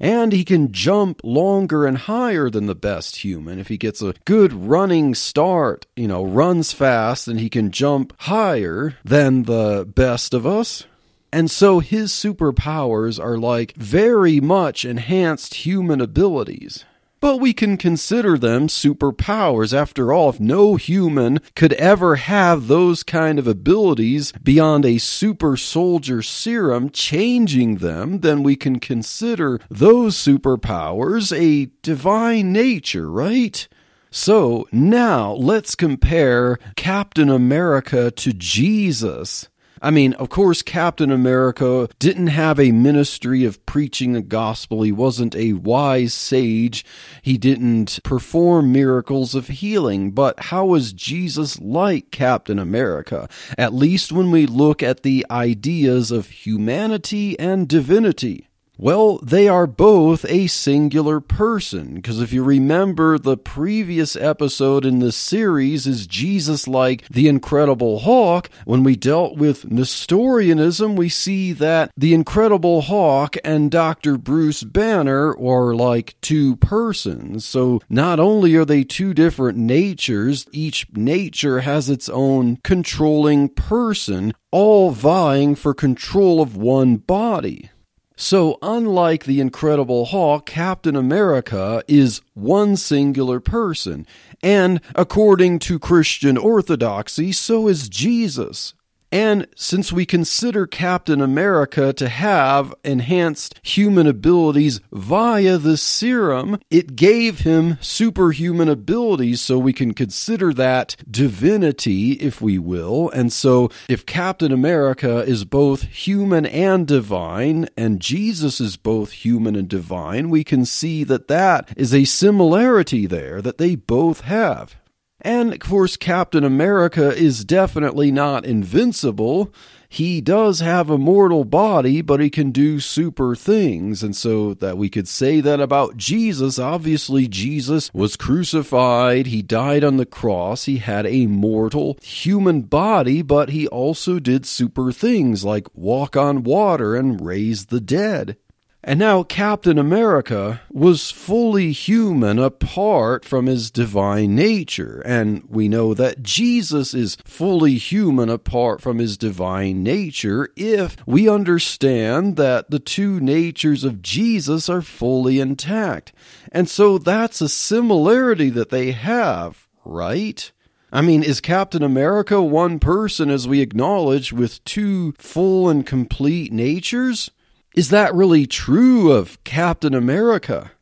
And 0.00 0.32
he 0.32 0.44
can 0.44 0.72
jump 0.72 1.20
longer 1.24 1.86
and 1.86 1.98
higher 1.98 2.50
than 2.50 2.66
the 2.66 2.74
best 2.74 3.16
human. 3.16 3.58
If 3.58 3.68
he 3.68 3.76
gets 3.76 4.02
a 4.02 4.14
good 4.24 4.52
running 4.52 5.14
start, 5.14 5.86
you 5.96 6.08
know, 6.08 6.24
runs 6.24 6.72
fast, 6.72 7.28
and 7.28 7.40
he 7.40 7.48
can 7.48 7.70
jump 7.70 8.12
higher 8.22 8.96
than 9.04 9.44
the 9.44 9.86
best 9.86 10.34
of 10.34 10.46
us. 10.46 10.86
And 11.32 11.50
so 11.50 11.78
his 11.78 12.12
superpowers 12.12 13.22
are 13.22 13.38
like 13.38 13.74
very 13.74 14.38
much 14.38 14.84
enhanced 14.84 15.54
human 15.54 16.00
abilities 16.00 16.84
but 17.22 17.36
we 17.36 17.52
can 17.54 17.76
consider 17.76 18.36
them 18.36 18.66
superpowers. 18.66 19.72
After 19.72 20.12
all, 20.12 20.28
if 20.28 20.40
no 20.40 20.74
human 20.74 21.38
could 21.54 21.72
ever 21.74 22.16
have 22.16 22.66
those 22.66 23.04
kind 23.04 23.38
of 23.38 23.46
abilities 23.46 24.32
beyond 24.42 24.84
a 24.84 24.98
super 24.98 25.56
soldier 25.56 26.20
serum 26.20 26.90
changing 26.90 27.76
them, 27.76 28.20
then 28.20 28.42
we 28.42 28.56
can 28.56 28.80
consider 28.80 29.60
those 29.70 30.16
superpowers 30.16 31.32
a 31.34 31.70
divine 31.82 32.52
nature, 32.52 33.08
right? 33.08 33.68
So 34.10 34.66
now 34.72 35.32
let's 35.32 35.76
compare 35.76 36.58
Captain 36.74 37.30
America 37.30 38.10
to 38.10 38.32
Jesus. 38.32 39.48
I 39.82 39.90
mean, 39.90 40.12
of 40.14 40.28
course, 40.28 40.62
Captain 40.62 41.10
America 41.10 41.88
didn't 41.98 42.28
have 42.28 42.60
a 42.60 42.70
ministry 42.70 43.44
of 43.44 43.64
preaching 43.66 44.12
the 44.12 44.22
gospel. 44.22 44.82
He 44.82 44.92
wasn't 44.92 45.34
a 45.34 45.54
wise 45.54 46.14
sage. 46.14 46.84
He 47.20 47.36
didn't 47.36 47.98
perform 48.04 48.70
miracles 48.72 49.34
of 49.34 49.48
healing. 49.48 50.12
But 50.12 50.38
how 50.38 50.66
was 50.66 50.92
Jesus 50.92 51.58
like 51.58 52.12
Captain 52.12 52.60
America? 52.60 53.28
At 53.58 53.74
least 53.74 54.12
when 54.12 54.30
we 54.30 54.46
look 54.46 54.84
at 54.84 55.02
the 55.02 55.26
ideas 55.28 56.12
of 56.12 56.30
humanity 56.30 57.36
and 57.40 57.68
divinity. 57.68 58.48
Well, 58.82 59.20
they 59.22 59.46
are 59.46 59.68
both 59.68 60.24
a 60.28 60.48
singular 60.48 61.20
person, 61.20 61.94
because 61.94 62.20
if 62.20 62.32
you 62.32 62.42
remember 62.42 63.16
the 63.16 63.36
previous 63.36 64.16
episode 64.16 64.84
in 64.84 64.98
this 64.98 65.16
series 65.16 65.86
is 65.86 66.08
Jesus 66.08 66.66
like 66.66 67.06
the 67.08 67.28
Incredible 67.28 68.00
Hulk. 68.00 68.50
When 68.64 68.82
we 68.82 68.96
dealt 68.96 69.36
with 69.36 69.70
Nestorianism, 69.70 70.96
we 70.96 71.08
see 71.08 71.52
that 71.52 71.92
the 71.96 72.12
Incredible 72.12 72.80
Hulk 72.80 73.36
and 73.44 73.70
Dr. 73.70 74.18
Bruce 74.18 74.64
Banner 74.64 75.30
are 75.30 75.76
like 75.76 76.20
two 76.20 76.56
persons. 76.56 77.44
So 77.44 77.80
not 77.88 78.18
only 78.18 78.56
are 78.56 78.64
they 78.64 78.82
two 78.82 79.14
different 79.14 79.56
natures, 79.58 80.48
each 80.50 80.88
nature 80.92 81.60
has 81.60 81.88
its 81.88 82.08
own 82.08 82.58
controlling 82.64 83.48
person, 83.50 84.34
all 84.50 84.90
vying 84.90 85.54
for 85.54 85.72
control 85.72 86.42
of 86.42 86.56
one 86.56 86.96
body. 86.96 87.70
So, 88.16 88.58
unlike 88.62 89.24
the 89.24 89.40
Incredible 89.40 90.06
Hulk, 90.06 90.46
Captain 90.46 90.96
America 90.96 91.82
is 91.88 92.20
one 92.34 92.76
singular 92.76 93.40
person. 93.40 94.06
And 94.42 94.80
according 94.94 95.60
to 95.60 95.78
Christian 95.78 96.36
orthodoxy, 96.36 97.32
so 97.32 97.68
is 97.68 97.88
Jesus. 97.88 98.74
And 99.12 99.46
since 99.54 99.92
we 99.92 100.06
consider 100.06 100.66
Captain 100.66 101.20
America 101.20 101.92
to 101.92 102.08
have 102.08 102.74
enhanced 102.82 103.60
human 103.62 104.06
abilities 104.06 104.80
via 104.90 105.58
the 105.58 105.76
serum, 105.76 106.58
it 106.70 106.96
gave 106.96 107.40
him 107.40 107.76
superhuman 107.82 108.70
abilities, 108.70 109.42
so 109.42 109.58
we 109.58 109.74
can 109.74 109.92
consider 109.92 110.54
that 110.54 110.96
divinity, 111.10 112.12
if 112.12 112.40
we 112.40 112.58
will. 112.58 113.10
And 113.10 113.30
so, 113.30 113.68
if 113.86 114.06
Captain 114.06 114.50
America 114.50 115.18
is 115.18 115.44
both 115.44 115.82
human 115.82 116.46
and 116.46 116.86
divine, 116.86 117.68
and 117.76 118.00
Jesus 118.00 118.62
is 118.62 118.78
both 118.78 119.12
human 119.12 119.54
and 119.56 119.68
divine, 119.68 120.30
we 120.30 120.42
can 120.42 120.64
see 120.64 121.04
that 121.04 121.28
that 121.28 121.68
is 121.76 121.92
a 121.92 122.06
similarity 122.06 123.06
there 123.06 123.42
that 123.42 123.58
they 123.58 123.76
both 123.76 124.22
have. 124.22 124.76
And 125.22 125.52
of 125.52 125.60
course, 125.60 125.96
Captain 125.96 126.42
America 126.42 127.14
is 127.14 127.44
definitely 127.44 128.10
not 128.10 128.44
invincible. 128.44 129.54
He 129.88 130.20
does 130.20 130.60
have 130.60 130.90
a 130.90 130.98
mortal 130.98 131.44
body, 131.44 132.00
but 132.00 132.18
he 132.18 132.28
can 132.28 132.50
do 132.50 132.80
super 132.80 133.36
things. 133.36 134.02
And 134.02 134.16
so 134.16 134.54
that 134.54 134.76
we 134.76 134.88
could 134.88 135.06
say 135.06 135.40
that 135.40 135.60
about 135.60 135.96
Jesus. 135.96 136.58
Obviously, 136.58 137.28
Jesus 137.28 137.90
was 137.92 138.16
crucified. 138.16 139.26
He 139.26 139.42
died 139.42 139.84
on 139.84 139.98
the 139.98 140.06
cross. 140.06 140.64
He 140.64 140.78
had 140.78 141.06
a 141.06 141.26
mortal 141.26 141.98
human 142.02 142.62
body, 142.62 143.22
but 143.22 143.50
he 143.50 143.68
also 143.68 144.18
did 144.18 144.44
super 144.44 144.92
things 144.92 145.44
like 145.44 145.68
walk 145.74 146.16
on 146.16 146.42
water 146.42 146.96
and 146.96 147.24
raise 147.24 147.66
the 147.66 147.80
dead. 147.80 148.38
And 148.84 148.98
now 148.98 149.22
Captain 149.22 149.78
America 149.78 150.60
was 150.68 151.12
fully 151.12 151.70
human 151.70 152.40
apart 152.40 153.24
from 153.24 153.46
his 153.46 153.70
divine 153.70 154.34
nature. 154.34 155.00
And 155.04 155.44
we 155.48 155.68
know 155.68 155.94
that 155.94 156.24
Jesus 156.24 156.92
is 156.92 157.16
fully 157.24 157.76
human 157.76 158.28
apart 158.28 158.80
from 158.80 158.98
his 158.98 159.16
divine 159.16 159.84
nature 159.84 160.48
if 160.56 160.96
we 161.06 161.28
understand 161.28 162.34
that 162.36 162.70
the 162.70 162.80
two 162.80 163.20
natures 163.20 163.84
of 163.84 164.02
Jesus 164.02 164.68
are 164.68 164.82
fully 164.82 165.38
intact. 165.38 166.12
And 166.50 166.68
so 166.68 166.98
that's 166.98 167.40
a 167.40 167.48
similarity 167.48 168.50
that 168.50 168.70
they 168.70 168.90
have, 168.90 169.68
right? 169.84 170.50
I 170.92 171.02
mean, 171.02 171.22
is 171.22 171.40
Captain 171.40 171.84
America 171.84 172.42
one 172.42 172.80
person, 172.80 173.30
as 173.30 173.46
we 173.46 173.60
acknowledge, 173.60 174.32
with 174.32 174.62
two 174.64 175.12
full 175.18 175.70
and 175.70 175.86
complete 175.86 176.52
natures? 176.52 177.30
Is 177.74 177.88
that 177.88 178.14
really 178.14 178.46
true 178.46 179.12
of 179.12 179.42
Captain 179.44 179.94
America? 179.94 180.72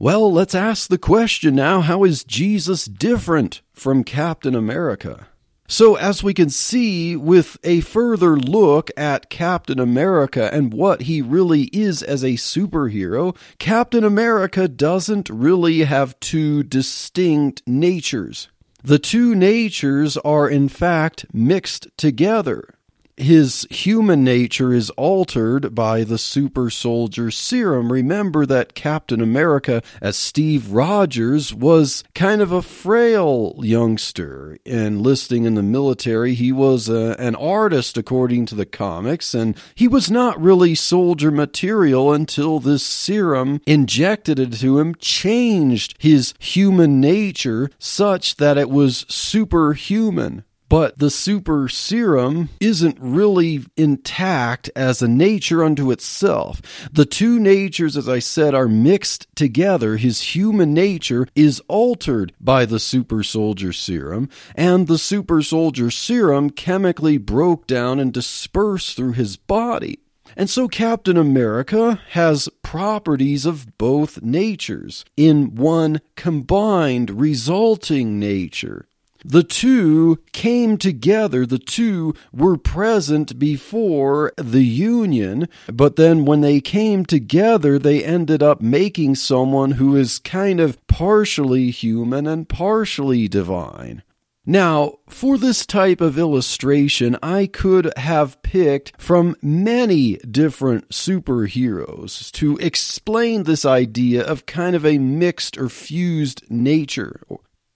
Well, 0.00 0.32
let's 0.32 0.54
ask 0.54 0.88
the 0.88 0.98
question 0.98 1.54
now 1.54 1.80
how 1.80 2.02
is 2.02 2.24
Jesus 2.24 2.86
different 2.86 3.62
from 3.72 4.02
Captain 4.02 4.56
America? 4.56 5.28
So, 5.68 5.94
as 5.94 6.24
we 6.24 6.34
can 6.34 6.50
see 6.50 7.14
with 7.14 7.56
a 7.62 7.82
further 7.82 8.36
look 8.36 8.90
at 8.96 9.30
Captain 9.30 9.78
America 9.78 10.52
and 10.52 10.74
what 10.74 11.02
he 11.02 11.22
really 11.22 11.64
is 11.72 12.02
as 12.02 12.24
a 12.24 12.30
superhero, 12.30 13.36
Captain 13.60 14.02
America 14.02 14.66
doesn't 14.66 15.30
really 15.30 15.84
have 15.84 16.18
two 16.18 16.64
distinct 16.64 17.62
natures. 17.64 18.48
The 18.82 18.98
two 18.98 19.36
natures 19.36 20.16
are 20.16 20.48
in 20.48 20.68
fact 20.68 21.26
mixed 21.32 21.86
together. 21.96 22.74
His 23.20 23.66
human 23.70 24.24
nature 24.24 24.72
is 24.72 24.90
altered 24.90 25.74
by 25.74 26.04
the 26.04 26.18
super 26.18 26.70
soldier 26.70 27.30
serum. 27.30 27.92
Remember 27.92 28.46
that 28.46 28.74
Captain 28.74 29.20
America, 29.20 29.82
as 30.00 30.16
Steve 30.16 30.72
Rogers, 30.72 31.54
was 31.54 32.02
kind 32.14 32.40
of 32.40 32.52
a 32.52 32.62
frail 32.62 33.54
youngster 33.62 34.58
enlisting 34.64 35.44
in 35.44 35.54
the 35.54 35.62
military. 35.62 36.34
He 36.34 36.52
was 36.52 36.88
a, 36.88 37.16
an 37.18 37.34
artist, 37.36 37.96
according 37.96 38.46
to 38.46 38.54
the 38.54 38.66
comics, 38.66 39.34
and 39.34 39.56
he 39.74 39.86
was 39.86 40.10
not 40.10 40.40
really 40.40 40.74
soldier 40.74 41.30
material 41.30 42.12
until 42.12 42.58
this 42.58 42.82
serum 42.82 43.60
injected 43.66 44.38
into 44.38 44.78
him 44.78 44.94
changed 44.96 45.94
his 45.98 46.34
human 46.38 47.00
nature 47.00 47.70
such 47.78 48.36
that 48.36 48.58
it 48.58 48.70
was 48.70 49.04
superhuman 49.08 50.44
but 50.70 50.98
the 51.00 51.10
super 51.10 51.68
serum 51.68 52.48
isn't 52.60 52.96
really 53.00 53.64
intact 53.76 54.70
as 54.76 55.02
a 55.02 55.08
nature 55.08 55.64
unto 55.64 55.90
itself. 55.90 56.62
The 56.92 57.04
two 57.04 57.40
natures, 57.40 57.96
as 57.96 58.08
I 58.08 58.20
said, 58.20 58.54
are 58.54 58.68
mixed 58.68 59.26
together. 59.34 59.96
His 59.96 60.36
human 60.36 60.72
nature 60.72 61.26
is 61.34 61.60
altered 61.66 62.32
by 62.40 62.66
the 62.66 62.78
super 62.78 63.24
soldier 63.24 63.72
serum, 63.72 64.28
and 64.54 64.86
the 64.86 64.96
super 64.96 65.42
soldier 65.42 65.90
serum 65.90 66.50
chemically 66.50 67.18
broke 67.18 67.66
down 67.66 67.98
and 67.98 68.12
dispersed 68.12 68.96
through 68.96 69.12
his 69.12 69.36
body. 69.36 69.98
And 70.36 70.48
so 70.48 70.68
Captain 70.68 71.16
America 71.16 72.00
has 72.10 72.48
properties 72.62 73.44
of 73.44 73.76
both 73.76 74.22
natures 74.22 75.04
in 75.16 75.56
one 75.56 76.00
combined 76.14 77.20
resulting 77.20 78.20
nature. 78.20 78.86
The 79.24 79.42
two 79.42 80.18
came 80.32 80.78
together, 80.78 81.44
the 81.44 81.58
two 81.58 82.14
were 82.32 82.56
present 82.56 83.38
before 83.38 84.32
the 84.36 84.64
union, 84.64 85.48
but 85.70 85.96
then 85.96 86.24
when 86.24 86.40
they 86.40 86.60
came 86.60 87.04
together, 87.04 87.78
they 87.78 88.02
ended 88.02 88.42
up 88.42 88.62
making 88.62 89.16
someone 89.16 89.72
who 89.72 89.94
is 89.94 90.18
kind 90.18 90.58
of 90.58 90.84
partially 90.86 91.70
human 91.70 92.26
and 92.26 92.48
partially 92.48 93.28
divine. 93.28 94.02
Now, 94.46 94.94
for 95.08 95.36
this 95.36 95.66
type 95.66 96.00
of 96.00 96.18
illustration, 96.18 97.16
I 97.22 97.46
could 97.46 97.92
have 97.98 98.42
picked 98.42 99.00
from 99.00 99.36
many 99.42 100.16
different 100.16 100.88
superheroes 100.88 102.32
to 102.32 102.56
explain 102.56 103.42
this 103.42 103.66
idea 103.66 104.24
of 104.24 104.46
kind 104.46 104.74
of 104.74 104.86
a 104.86 104.98
mixed 104.98 105.58
or 105.58 105.68
fused 105.68 106.42
nature 106.50 107.20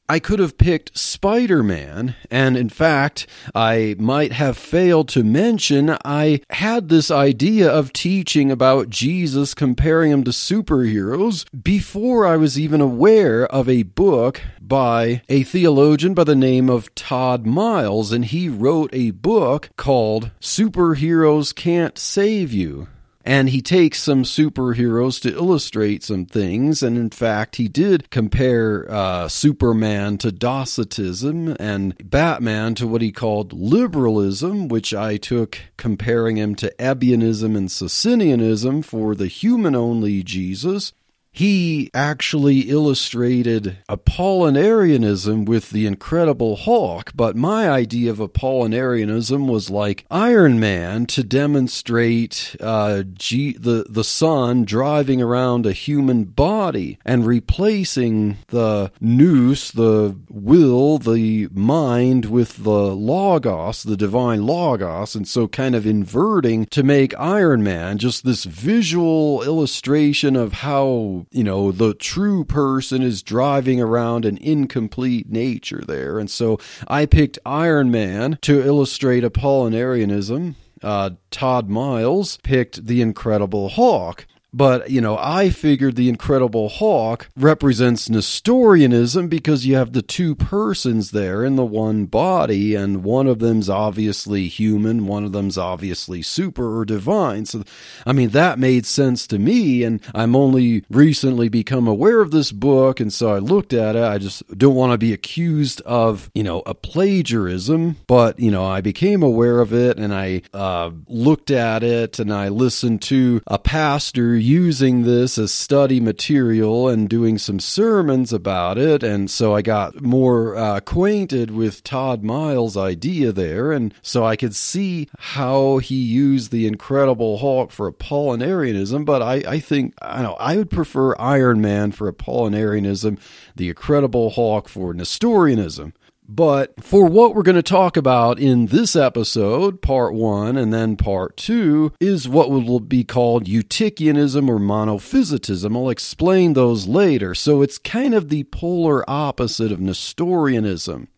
I 0.06 0.18
could 0.18 0.38
have 0.38 0.58
picked 0.58 0.98
Spider 0.98 1.62
Man, 1.62 2.14
and 2.30 2.58
in 2.58 2.68
fact, 2.68 3.26
I 3.54 3.96
might 3.98 4.32
have 4.32 4.58
failed 4.58 5.08
to 5.10 5.24
mention 5.24 5.96
I 6.04 6.42
had 6.50 6.90
this 6.90 7.10
idea 7.10 7.70
of 7.70 7.94
teaching 7.94 8.50
about 8.50 8.90
Jesus, 8.90 9.54
comparing 9.54 10.12
him 10.12 10.22
to 10.24 10.30
superheroes, 10.30 11.46
before 11.62 12.26
I 12.26 12.36
was 12.36 12.60
even 12.60 12.82
aware 12.82 13.46
of 13.46 13.66
a 13.66 13.84
book 13.84 14.42
by 14.60 15.22
a 15.30 15.42
theologian 15.42 16.12
by 16.12 16.24
the 16.24 16.36
name 16.36 16.68
of 16.68 16.94
Todd 16.94 17.46
Miles, 17.46 18.12
and 18.12 18.26
he 18.26 18.50
wrote 18.50 18.90
a 18.92 19.12
book 19.12 19.70
called 19.76 20.32
Superheroes 20.38 21.54
Can't 21.54 21.98
Save 21.98 22.52
You 22.52 22.88
and 23.24 23.48
he 23.48 23.62
takes 23.62 24.02
some 24.02 24.22
superheroes 24.22 25.20
to 25.22 25.34
illustrate 25.34 26.04
some 26.04 26.26
things. 26.26 26.82
And 26.82 26.98
in 26.98 27.08
fact, 27.08 27.56
he 27.56 27.68
did 27.68 28.10
compare 28.10 28.86
uh, 28.90 29.28
Superman 29.28 30.18
to 30.18 30.30
Docetism 30.30 31.56
and 31.58 31.96
Batman 32.10 32.74
to 32.76 32.86
what 32.86 33.00
he 33.00 33.12
called 33.12 33.54
liberalism, 33.54 34.68
which 34.68 34.92
I 34.92 35.16
took 35.16 35.58
comparing 35.78 36.36
him 36.36 36.54
to 36.56 36.74
Ebionism 36.78 37.56
and 37.56 37.70
Socinianism 37.70 38.84
for 38.84 39.14
the 39.14 39.28
human 39.28 39.74
only 39.74 40.22
Jesus 40.22 40.92
he 41.34 41.90
actually 41.92 42.60
illustrated 42.60 43.78
Apollinarianism 43.88 45.46
with 45.46 45.70
the 45.70 45.84
Incredible 45.84 46.54
Hulk, 46.54 47.10
but 47.12 47.34
my 47.34 47.68
idea 47.68 48.12
of 48.12 48.18
Apollinarianism 48.18 49.48
was 49.48 49.68
like 49.68 50.06
Iron 50.12 50.60
Man 50.60 51.06
to 51.06 51.24
demonstrate 51.24 52.54
uh, 52.60 53.02
G- 53.02 53.58
the 53.58 53.84
the 53.88 54.04
Son 54.04 54.64
driving 54.64 55.20
around 55.20 55.66
a 55.66 55.72
human 55.72 56.22
body 56.22 57.00
and 57.04 57.26
replacing 57.26 58.36
the 58.48 58.92
nous, 59.00 59.72
the 59.72 60.16
will, 60.30 60.98
the 60.98 61.48
mind 61.52 62.26
with 62.26 62.62
the 62.62 62.94
logos, 62.94 63.82
the 63.82 63.96
divine 63.96 64.46
logos, 64.46 65.16
and 65.16 65.26
so 65.26 65.48
kind 65.48 65.74
of 65.74 65.84
inverting 65.84 66.66
to 66.66 66.84
make 66.84 67.12
Iron 67.18 67.64
Man 67.64 67.98
just 67.98 68.24
this 68.24 68.44
visual 68.44 69.42
illustration 69.42 70.36
of 70.36 70.52
how 70.52 71.23
you 71.30 71.44
know, 71.44 71.72
the 71.72 71.94
true 71.94 72.44
person 72.44 73.02
is 73.02 73.22
driving 73.22 73.80
around 73.80 74.24
an 74.24 74.38
incomplete 74.38 75.28
nature 75.30 75.82
there. 75.86 76.18
And 76.18 76.30
so 76.30 76.58
I 76.88 77.06
picked 77.06 77.38
Iron 77.44 77.90
Man 77.90 78.38
to 78.42 78.64
illustrate 78.64 79.24
Apollinarianism. 79.24 80.54
Uh, 80.82 81.10
Todd 81.30 81.68
Miles 81.68 82.38
picked 82.42 82.86
The 82.86 83.00
Incredible 83.00 83.70
Hulk. 83.70 84.26
But, 84.54 84.88
you 84.88 85.00
know, 85.00 85.18
I 85.18 85.50
figured 85.50 85.96
the 85.96 86.08
Incredible 86.08 86.68
Hulk 86.68 87.28
represents 87.34 88.08
Nestorianism 88.08 89.26
because 89.26 89.66
you 89.66 89.74
have 89.74 89.94
the 89.94 90.00
two 90.00 90.36
persons 90.36 91.10
there 91.10 91.44
in 91.44 91.56
the 91.56 91.64
one 91.64 92.06
body, 92.06 92.76
and 92.76 93.02
one 93.02 93.26
of 93.26 93.40
them's 93.40 93.68
obviously 93.68 94.46
human, 94.46 95.08
one 95.08 95.24
of 95.24 95.32
them's 95.32 95.58
obviously 95.58 96.22
super 96.22 96.78
or 96.78 96.84
divine. 96.84 97.46
So, 97.46 97.64
I 98.06 98.12
mean, 98.12 98.28
that 98.28 98.60
made 98.60 98.86
sense 98.86 99.26
to 99.26 99.40
me, 99.40 99.82
and 99.82 100.00
I'm 100.14 100.36
only 100.36 100.84
recently 100.88 101.48
become 101.48 101.88
aware 101.88 102.20
of 102.20 102.30
this 102.30 102.52
book, 102.52 103.00
and 103.00 103.12
so 103.12 103.34
I 103.34 103.40
looked 103.40 103.72
at 103.72 103.96
it. 103.96 104.04
I 104.04 104.18
just 104.18 104.46
don't 104.56 104.76
want 104.76 104.92
to 104.92 104.98
be 104.98 105.12
accused 105.12 105.80
of, 105.80 106.30
you 106.32 106.44
know, 106.44 106.62
a 106.64 106.74
plagiarism, 106.74 107.96
but, 108.06 108.38
you 108.38 108.52
know, 108.52 108.64
I 108.64 108.82
became 108.82 109.24
aware 109.24 109.58
of 109.58 109.74
it, 109.74 109.98
and 109.98 110.14
I 110.14 110.42
uh, 110.52 110.92
looked 111.08 111.50
at 111.50 111.82
it, 111.82 112.20
and 112.20 112.32
I 112.32 112.50
listened 112.50 113.02
to 113.02 113.42
a 113.48 113.58
pastor 113.58 114.43
using 114.44 115.04
this 115.04 115.38
as 115.38 115.52
study 115.52 115.98
material 116.00 116.86
and 116.88 117.08
doing 117.08 117.38
some 117.38 117.58
sermons 117.58 118.32
about 118.32 118.76
it. 118.76 119.02
And 119.02 119.30
so 119.30 119.54
I 119.54 119.62
got 119.62 120.02
more 120.02 120.54
uh, 120.54 120.76
acquainted 120.76 121.50
with 121.50 121.82
Todd 121.82 122.22
Miles' 122.22 122.76
idea 122.76 123.32
there. 123.32 123.72
And 123.72 123.94
so 124.02 124.24
I 124.24 124.36
could 124.36 124.54
see 124.54 125.08
how 125.18 125.78
he 125.78 125.96
used 125.96 126.50
the 126.50 126.66
Incredible 126.66 127.38
Hulk 127.38 127.70
for 127.70 127.90
Apollinarianism. 127.90 129.04
But 129.06 129.22
I, 129.22 129.34
I 129.46 129.60
think, 129.60 129.94
I 130.02 130.22
know, 130.22 130.34
I 130.34 130.58
would 130.58 130.70
prefer 130.70 131.16
Iron 131.18 131.62
Man 131.62 131.90
for 131.90 132.12
Apollinarianism, 132.12 133.18
the 133.56 133.70
Incredible 133.70 134.30
Hulk 134.30 134.68
for 134.68 134.92
Nestorianism. 134.92 135.94
But 136.26 136.82
for 136.82 137.06
what 137.06 137.34
we're 137.34 137.42
going 137.42 137.54
to 137.56 137.62
talk 137.62 137.96
about 137.96 138.38
in 138.38 138.66
this 138.66 138.96
episode, 138.96 139.82
part 139.82 140.14
one 140.14 140.56
and 140.56 140.72
then 140.72 140.96
part 140.96 141.36
two, 141.36 141.92
is 142.00 142.28
what 142.28 142.50
will 142.50 142.80
be 142.80 143.04
called 143.04 143.44
Eutychianism 143.44 144.48
or 144.48 144.58
monophysitism. 144.58 145.76
I'll 145.76 145.90
explain 145.90 146.54
those 146.54 146.86
later. 146.86 147.34
So 147.34 147.60
it's 147.60 147.76
kind 147.78 148.14
of 148.14 148.30
the 148.30 148.44
polar 148.44 149.08
opposite 149.08 149.70
of 149.70 149.80
Nestorianism. 149.80 151.08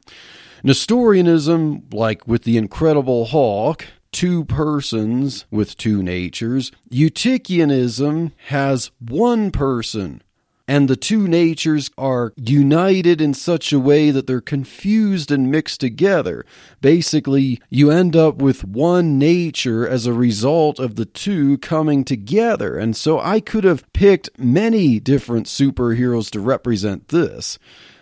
Nestorianism, 0.65 1.85
like 1.93 2.27
with 2.27 2.43
the 2.43 2.57
Incredible 2.57 3.27
Hulk, 3.27 3.87
two 4.11 4.45
persons 4.47 5.45
with 5.51 5.77
two 5.77 6.03
natures. 6.03 6.73
Eutychianism 6.91 8.33
has 8.47 8.91
one 8.99 9.51
person 9.53 10.23
and 10.69 10.89
the 10.89 10.97
two 10.97 11.29
natures 11.29 11.91
are 11.97 12.33
united 12.37 13.21
in 13.21 13.35
such 13.35 13.73
a 13.73 13.79
way 13.79 14.11
that 14.11 14.27
they're 14.27 14.41
confused 14.41 15.31
and 15.31 15.51
mixed 15.51 15.81
together. 15.81 16.45
Basically, 16.81 17.61
you 17.71 17.91
end 17.91 18.17
up 18.17 18.37
with 18.37 18.65
one 18.65 19.19
nature 19.19 19.87
as 19.87 20.07
a 20.07 20.13
result 20.13 20.79
of 20.81 20.97
the 20.97 21.07
two 21.07 21.59
coming 21.59 22.05
together. 22.05 22.77
And 22.77 22.97
so 22.97 23.21
I 23.21 23.41
could 23.41 23.65
have 23.65 23.91
picked 23.93 24.31
many 24.39 24.99
different 24.99 25.47
superheroes 25.47 26.31
to 26.31 26.41
represent 26.41 27.09
this. 27.09 27.59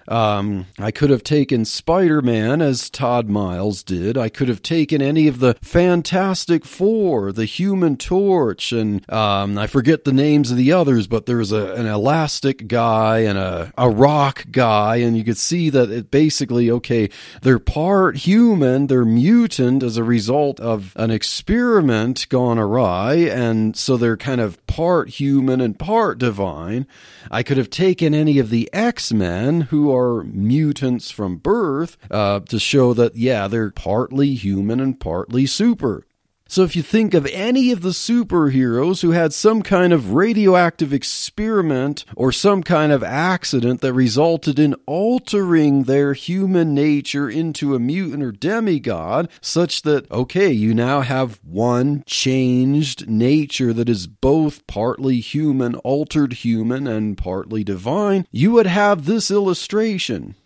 Um, 0.09 0.67
I 0.79 0.90
could 0.90 1.11
have 1.11 1.25
taken 1.25 1.64
Spider 1.64 2.21
Man 2.21 2.61
as 2.61 2.90
Todd 2.90 3.29
Miles 3.29 3.83
did. 3.83 4.19
I 4.19 4.29
could 4.29 4.49
have 4.49 4.62
taken 4.62 5.01
any 5.01 5.29
of 5.29 5.38
the 5.38 5.57
Fantastic 5.62 6.64
Four, 6.64 7.33
the 7.33 7.45
Human 7.45 7.97
Torch, 7.97 8.73
and 8.73 9.09
um, 9.11 9.57
I 9.57 9.67
forget 9.67 10.05
the 10.05 10.12
names 10.12 10.51
of 10.51 10.57
the 10.57 10.73
others, 10.73 11.07
but 11.07 11.27
there's 11.27 11.53
a, 11.53 11.75
an 11.75 11.87
elastic 11.87 12.69
guy 12.69 13.21
and 13.21 13.38
a, 13.38 13.73
a 13.79 13.88
rock 13.88 14.47
guy, 14.51 14.97
and 14.97 15.17
you 15.17 15.25
could 15.25 15.38
see 15.38 15.71
that 15.71 15.90
it 15.90 16.11
basically, 16.11 16.71
okay, 16.71 17.09
they're 17.43 17.59
part 17.59 18.19
human, 18.19 18.88
they're 18.88 19.05
mutant 19.05 19.83
as 19.83 19.97
a 19.97 20.05
result 20.05 20.61
of 20.61 20.93
an 20.97 21.11
experiment 21.11 22.29
gone 22.29 22.59
awry, 22.59 23.14
and 23.14 23.77
so 23.77 23.97
they're 23.97 24.17
kind 24.17 24.40
of 24.40 24.64
part 24.67 25.09
human 25.09 25.61
and 25.61 25.79
part 25.79 26.19
divine. 26.19 26.87
I 27.31 27.43
could 27.43 27.57
have 27.57 27.71
taken 27.71 28.14
any 28.14 28.38
of 28.38 28.51
the 28.51 28.69
X 28.73 29.12
Men 29.12 29.62
who 29.62 29.94
are 29.95 30.25
mutants 30.25 31.11
from 31.11 31.37
birth 31.37 31.97
uh, 32.11 32.41
to 32.41 32.59
show 32.59 32.95
that, 32.95 33.17
yeah, 33.17 33.49
they're 33.49 33.71
partly 33.71 34.35
human 34.35 34.81
and 34.81 34.99
partly 34.99 35.47
super. 35.47 36.07
So 36.55 36.62
if 36.62 36.77
you 36.77 36.85
think 36.85 37.14
of 37.14 37.27
any 37.33 37.73
of 37.73 37.83
the 37.83 37.88
superheroes 37.88 39.03
who 39.03 39.11
had 39.11 39.33
some 39.33 39.61
kind 39.61 39.93
of 39.93 40.12
radioactive 40.12 40.93
experiment 40.93 42.05
or 42.14 42.31
some 42.31 42.62
kind 42.62 42.93
of 42.93 43.03
accident 43.03 43.81
that 43.81 43.93
resulted 43.93 44.61
in 44.61 44.77
altering 44.87 45.83
their 45.83 46.12
human 46.12 46.73
nature 46.73 47.29
into 47.29 47.75
a 47.75 47.81
mutant 47.81 48.23
or 48.23 48.31
demigod, 48.31 49.29
such 49.40 49.83
that, 49.83 50.09
okay, 50.12 50.53
you 50.53 50.75
now 50.75 51.01
have 51.01 51.40
one 51.43 52.05
changed 52.07 53.09
nature 53.09 53.73
that 53.73 53.88
is 53.88 54.07
both 54.07 54.64
partly 54.69 55.19
human, 55.19 55.75
altered 55.79 56.35
human, 56.35 56.87
and 56.87 57.19
partly 57.19 57.64
divine, 57.64 58.29
you 58.31 58.53
would 58.53 58.69
have 58.69 59.07
this 59.07 59.29
illustration. 59.29 60.37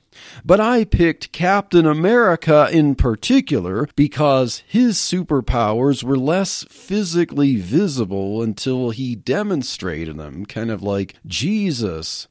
But 0.44 0.60
I 0.60 0.84
picked 0.84 1.32
Captain 1.32 1.86
America 1.86 2.68
in 2.70 2.94
particular 2.94 3.88
because 3.96 4.62
his 4.66 4.96
superpowers 4.96 6.02
were 6.02 6.18
less 6.18 6.64
physically 6.70 7.56
visible 7.56 8.42
until 8.42 8.90
he 8.90 9.14
demonstrated 9.14 10.16
them, 10.16 10.46
kind 10.46 10.70
of 10.70 10.82
like 10.82 11.14
Jesus. 11.26 12.28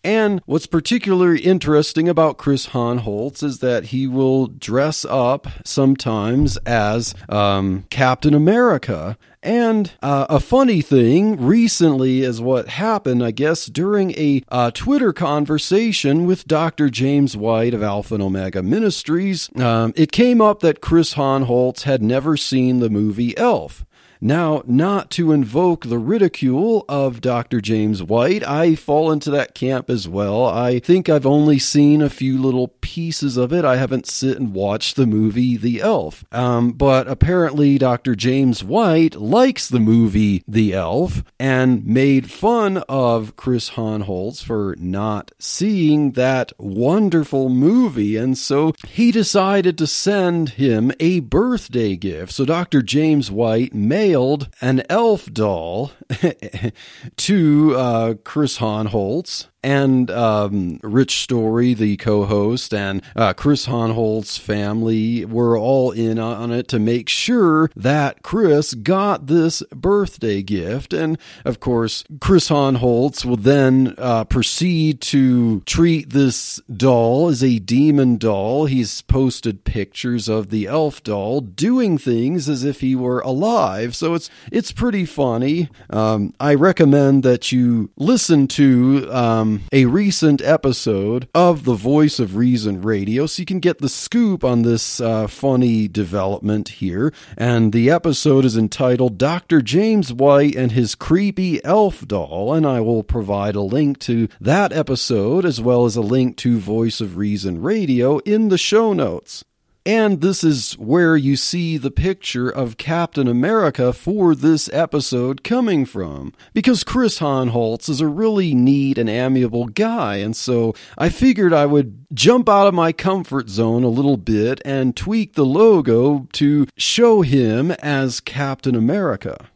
And 0.03 0.41
what's 0.47 0.67
particularly 0.67 1.41
interesting 1.41 2.09
about 2.09 2.39
Chris 2.39 2.69
Hohnholz 2.69 3.43
is 3.43 3.59
that 3.59 3.87
he 3.87 4.07
will 4.07 4.47
dress 4.47 5.05
up 5.05 5.47
sometimes 5.65 6.57
as 6.59 7.15
um, 7.29 7.85
Captain 7.91 8.33
America. 8.33 9.19
And 9.43 9.91
uh, 10.03 10.27
a 10.29 10.41
funny 10.41 10.83
thing 10.83 11.37
recently 11.37 12.23
is 12.23 12.41
what 12.41 12.69
happened, 12.69 13.25
I 13.25 13.31
guess, 13.31 13.67
during 13.67 14.13
a 14.13 14.43
uh, 14.49 14.71
Twitter 14.71 15.13
conversation 15.13 16.27
with 16.27 16.47
Dr. 16.47 16.91
James 16.91 17.37
White 17.37 17.75
of 17.75 17.83
Alpha 17.83 18.15
and 18.15 18.23
Omega 18.23 18.63
Ministries. 18.63 19.51
Um, 19.57 19.93
it 19.97 20.13
came 20.13 20.41
up 20.41 20.61
that 20.61 20.81
Chris 20.81 21.15
Hohnholz 21.15 21.83
had 21.83 22.03
never 22.03 22.37
seen 22.37 22.81
the 22.81 22.91
movie 22.91 23.37
Elf. 23.37 23.85
Now, 24.23 24.63
not 24.67 25.11
to 25.13 25.33
invoke 25.33 25.87
the 25.87 25.99
ridicule 25.99 26.85
of 26.91 27.23
Dr. 27.23 27.63
James 27.63 28.03
White, 28.03 28.47
I 28.47 28.75
fall 28.75 29.11
into 29.11 29.31
that 29.31 29.55
camp 29.55 29.89
as 29.89 30.07
well. 30.07 30.45
I 30.45 30.79
think 30.79 31.09
I've 31.09 31.25
only 31.25 31.59
seen 31.59 32.03
a 32.03 32.11
few 32.11 32.41
little 32.41 32.69
pieces 32.83 33.39
of 33.39 33.51
it. 33.51 33.65
I 33.65 33.77
haven't 33.77 34.07
sit 34.07 34.37
and 34.37 34.53
watched 34.53 34.97
the 34.97 35.07
movie 35.07 35.57
The 35.57 35.81
Elf. 35.81 36.25
Um, 36.33 36.73
but 36.73 37.09
apparently, 37.09 37.79
Dr. 37.79 38.15
James 38.15 38.63
White 38.63 39.17
likes 39.17 39.69
the 39.69 39.81
movie 39.81 40.45
The 40.47 40.75
Elf 40.75 41.25
and 41.39 41.87
made 41.87 42.31
fun 42.31 42.79
of 42.91 43.37
Chris 43.37 43.71
Hohnholz 43.71 44.45
for 44.45 44.77
not 44.79 45.33
seeing 45.39 46.13
that 46.13 46.53
wonderful 46.59 47.49
movie. 47.49 48.17
And 48.17 48.37
so 48.37 48.75
he 48.87 49.13
decided 49.13 49.79
to 49.79 49.87
send 49.87 50.51
him 50.51 50.93
a 51.01 51.21
birthday 51.21 51.97
gift. 51.97 52.33
So 52.33 52.45
Dr. 52.45 52.83
James 52.83 53.31
White 53.31 53.73
may 53.73 54.10
mailed 54.11 54.49
an 54.61 54.83
elf 54.89 55.33
doll 55.33 55.93
to 57.17 57.75
uh, 57.77 58.15
Chris 58.25 58.59
Hohnholz 58.59 59.47
and 59.63 60.11
um, 60.11 60.81
Rich 60.83 61.23
Story, 61.23 61.75
the 61.75 61.97
co-host, 61.97 62.73
and 62.73 63.03
uh, 63.15 63.35
Chris 63.35 63.67
Hohnholz's 63.67 64.39
family 64.39 65.25
were 65.25 65.57
all 65.59 65.91
in 65.91 66.19
on 66.19 66.51
it 66.51 66.69
to 66.69 66.79
make 66.79 67.09
sure 67.09 67.71
that 67.77 68.23
Chris 68.23 68.75
got 68.75 69.27
this 69.27 69.63
birthday 69.75 70.43
gift. 70.43 70.93
And 70.93 71.19
of 71.45 71.61
course, 71.61 72.05
Chris 72.21 72.49
Hohnholz 72.49 73.25
will 73.25 73.37
then 73.37 73.95
uh, 73.99 74.25
proceed 74.25 75.01
to 75.03 75.61
treat 75.61 76.11
this 76.11 76.61
doll 76.75 77.29
as 77.29 77.43
a 77.43 77.59
demon 77.59 78.17
doll. 78.17 78.67
He's 78.67 79.03
posted 79.03 79.65
pictures 79.65 80.29
of 80.29 80.51
the 80.51 80.67
elf 80.67 81.03
doll 81.03 81.41
doing 81.41 81.99
things 81.99 82.49
as 82.49 82.65
if 82.65 82.81
he 82.81 82.95
were 82.95 83.21
alive. 83.21 83.95
So 83.95 84.15
it's 84.15 84.31
it's 84.51 84.73
pretty 84.73 85.05
funny. 85.05 85.69
Um, 85.91 86.35
I 86.41 86.55
recommend 86.55 87.23
that 87.25 87.53
you 87.53 87.91
listen 87.97 88.47
to. 88.49 89.09
Um, 89.11 89.50
a 89.73 89.87
recent 89.87 90.41
episode 90.43 91.29
of 91.35 91.65
the 91.65 91.75
Voice 91.75 92.19
of 92.19 92.37
Reason 92.37 92.83
Radio 92.83 93.27
so 93.27 93.41
you 93.41 93.47
can 93.47 93.61
get 93.61 93.79
the 93.79 93.89
scoop 93.89 94.45
on 94.45 94.63
this 94.63 95.01
uh, 95.01 95.27
funny 95.27 95.89
development 95.89 96.69
here. 96.69 97.13
And 97.37 97.73
the 97.73 97.91
episode 97.91 98.45
is 98.45 98.57
entitled 98.57 99.19
Dr. 99.19 99.63
James 99.63 100.13
White 100.13 100.55
and 100.55 100.73
His 100.73 100.95
Creepy 100.95 101.65
Elf 101.65 102.07
Doll. 102.07 102.55
And 102.55 102.67
I 102.67 102.81
will 102.81 103.03
provide 103.03 103.57
a 103.57 103.61
link 103.61 103.99
to 104.01 104.29
that 104.41 104.73
episode 104.73 105.45
as 105.45 105.61
well 105.61 105.85
as 105.85 105.97
a 105.97 106.03
link 106.03 106.37
to 106.39 106.59
Voice 106.59 107.01
of 107.01 107.17
Reason 107.17 107.61
Radio 107.61 108.19
in 108.19 108.49
the 108.49 108.59
show 108.59 108.93
notes. 108.93 109.45
And 109.87 110.21
this 110.21 110.45
is 110.45 110.75
where 110.75 111.17
you 111.17 111.37
see 111.37 111.79
the 111.79 111.91
picture 111.91 112.51
of 112.51 112.77
Captain 112.77 113.27
America 113.27 113.95
for 113.95 114.35
this 114.35 114.69
episode 114.75 115.43
coming 115.43 115.87
from. 115.87 116.35
Because 116.53 116.85
Chris 116.85 117.19
Hohnholz 117.19 117.89
is 117.89 118.03
a 118.03 118.07
really 118.07 118.55
neat 118.55 118.99
and 118.99 119.09
amiable 119.09 119.69
guy, 119.69 120.17
and 120.17 120.37
so 120.37 120.75
I 120.99 121.09
figured 121.09 121.55
I 121.55 121.65
would 121.65 122.07
jump 122.13 122.49
out 122.49 122.67
of 122.67 122.75
my 122.75 122.93
comfort 122.93 123.49
zone 123.49 123.83
a 123.83 123.89
little 123.89 124.19
bit 124.19 124.61
and 124.67 124.95
tweak 124.95 125.33
the 125.35 125.47
logo 125.47 126.27
to 126.35 126.67
show 126.77 127.23
him 127.23 127.71
as 127.71 128.21
Captain 128.21 128.75
America. 128.75 129.49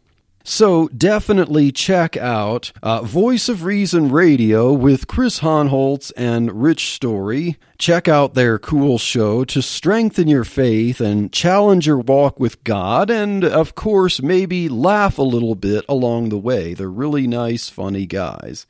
So 0.47 0.89
definitely 0.89 1.73
check 1.73 2.19
out 2.19 2.71
uh, 2.83 3.01
Voice 3.01 3.49
of 3.49 3.65
Reason 3.65 4.11
Radio 4.11 4.75
with 4.75 5.07
Chris 5.07 5.41
Hohnholz 5.41 6.13
and 6.19 6.63
Rich 6.63 6.91
Story. 6.91 7.57
Check 7.79 8.09
out 8.09 8.35
their 8.35 8.59
cool 8.59 8.99
show 8.99 9.45
to 9.47 9.63
strengthen 9.63 10.29
your 10.29 10.45
faith 10.45 11.01
and 11.01 11.33
challenge 11.33 11.87
your 11.87 11.99
walk 11.99 12.39
with 12.39 12.63
God, 12.63 13.09
and 13.09 13.43
of 13.43 13.75
course, 13.75 14.21
maybe 14.21 14.69
laugh 14.69 15.17
a 15.17 15.23
little 15.23 15.55
bit 15.55 15.83
along 15.89 16.29
the 16.29 16.39
way. 16.39 16.75
They're 16.75 16.91
really 16.91 17.27
nice, 17.27 17.71
funny 17.71 18.05
guys. 18.05 18.67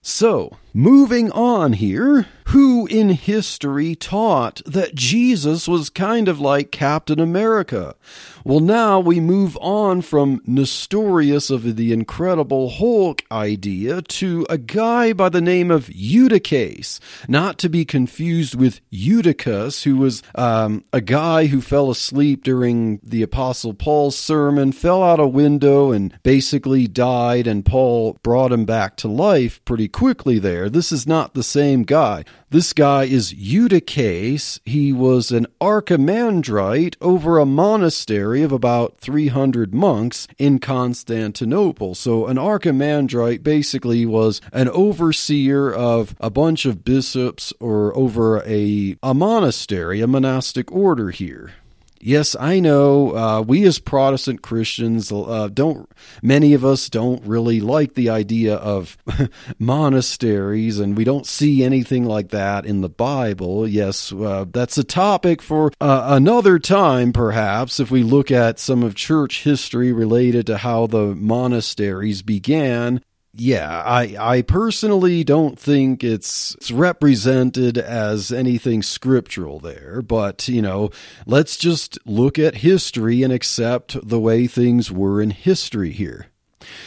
So, 0.00 0.56
moving 0.72 1.30
on 1.32 1.72
here, 1.74 2.26
who 2.48 2.86
in 2.86 3.10
history 3.10 3.94
taught 3.94 4.62
that 4.64 4.94
Jesus 4.94 5.68
was 5.68 5.90
kind 5.90 6.28
of 6.28 6.40
like 6.40 6.70
Captain 6.70 7.20
America? 7.20 7.94
Well, 8.42 8.60
now 8.60 8.98
we 8.98 9.20
move 9.20 9.58
on 9.60 10.00
from 10.00 10.40
Nestorius 10.46 11.50
of 11.50 11.76
the 11.76 11.92
Incredible 11.92 12.70
Hulk 12.70 13.22
idea 13.30 14.00
to 14.00 14.46
a 14.48 14.56
guy 14.56 15.12
by 15.12 15.28
the 15.28 15.42
name 15.42 15.70
of 15.70 15.90
Eutyches, 15.90 16.98
not 17.28 17.58
to 17.58 17.68
be 17.68 17.84
confused 17.84 18.54
with 18.54 18.80
Eutychus, 18.88 19.82
who 19.82 19.96
was 19.96 20.22
um, 20.34 20.84
a 20.90 21.02
guy 21.02 21.46
who 21.46 21.60
fell 21.60 21.90
asleep 21.90 22.42
during 22.42 23.00
the 23.02 23.22
Apostle 23.22 23.74
Paul's 23.74 24.16
sermon, 24.16 24.72
fell 24.72 25.02
out 25.02 25.20
a 25.20 25.26
window, 25.26 25.92
and 25.92 26.18
basically 26.22 26.86
died, 26.86 27.46
and 27.46 27.66
Paul 27.66 28.16
brought 28.22 28.52
him 28.52 28.64
back 28.64 28.96
to 28.98 29.08
life 29.08 29.62
pretty 29.66 29.88
quickly 29.88 30.38
there. 30.38 30.57
This 30.66 30.90
is 30.90 31.06
not 31.06 31.34
the 31.34 31.42
same 31.42 31.82
guy. 31.82 32.24
This 32.50 32.72
guy 32.72 33.04
is 33.04 33.34
Eutyches. 33.34 34.60
He 34.64 34.90
was 34.90 35.30
an 35.30 35.46
archimandrite 35.60 36.96
over 37.02 37.38
a 37.38 37.44
monastery 37.44 38.42
of 38.42 38.52
about 38.52 38.96
300 38.98 39.74
monks 39.74 40.26
in 40.38 40.58
Constantinople. 40.58 41.94
So, 41.94 42.26
an 42.26 42.38
archimandrite 42.38 43.42
basically 43.42 44.06
was 44.06 44.40
an 44.52 44.70
overseer 44.70 45.70
of 45.70 46.16
a 46.20 46.30
bunch 46.30 46.64
of 46.64 46.84
bishops 46.84 47.52
or 47.60 47.94
over 47.94 48.42
a, 48.46 48.96
a 49.02 49.12
monastery, 49.12 50.00
a 50.00 50.06
monastic 50.06 50.72
order 50.72 51.10
here. 51.10 51.52
Yes, 52.00 52.36
I 52.38 52.60
know. 52.60 53.16
Uh, 53.16 53.40
we 53.42 53.64
as 53.66 53.78
Protestant 53.78 54.42
Christians 54.42 55.10
uh, 55.10 55.48
don't. 55.52 55.90
Many 56.22 56.54
of 56.54 56.64
us 56.64 56.88
don't 56.88 57.24
really 57.24 57.60
like 57.60 57.94
the 57.94 58.08
idea 58.08 58.54
of 58.54 58.96
monasteries, 59.58 60.78
and 60.78 60.96
we 60.96 61.04
don't 61.04 61.26
see 61.26 61.64
anything 61.64 62.04
like 62.04 62.28
that 62.28 62.64
in 62.64 62.80
the 62.82 62.88
Bible. 62.88 63.66
Yes, 63.66 64.12
uh, 64.12 64.44
that's 64.50 64.78
a 64.78 64.84
topic 64.84 65.42
for 65.42 65.72
uh, 65.80 66.06
another 66.10 66.58
time, 66.58 67.12
perhaps, 67.12 67.80
if 67.80 67.90
we 67.90 68.02
look 68.02 68.30
at 68.30 68.58
some 68.58 68.82
of 68.82 68.94
church 68.94 69.42
history 69.42 69.92
related 69.92 70.46
to 70.46 70.58
how 70.58 70.86
the 70.86 71.14
monasteries 71.16 72.22
began 72.22 73.02
yeah, 73.40 73.82
I 73.84 74.16
I 74.18 74.42
personally 74.42 75.22
don't 75.22 75.58
think 75.58 76.02
it's, 76.02 76.54
it's 76.56 76.70
represented 76.70 77.78
as 77.78 78.32
anything 78.32 78.82
scriptural 78.82 79.60
there, 79.60 80.02
but 80.02 80.48
you 80.48 80.60
know, 80.60 80.90
let's 81.24 81.56
just 81.56 81.98
look 82.04 82.38
at 82.38 82.56
history 82.56 83.22
and 83.22 83.32
accept 83.32 83.96
the 84.06 84.18
way 84.18 84.46
things 84.46 84.90
were 84.90 85.22
in 85.22 85.30
history 85.30 85.92
here. 85.92 86.26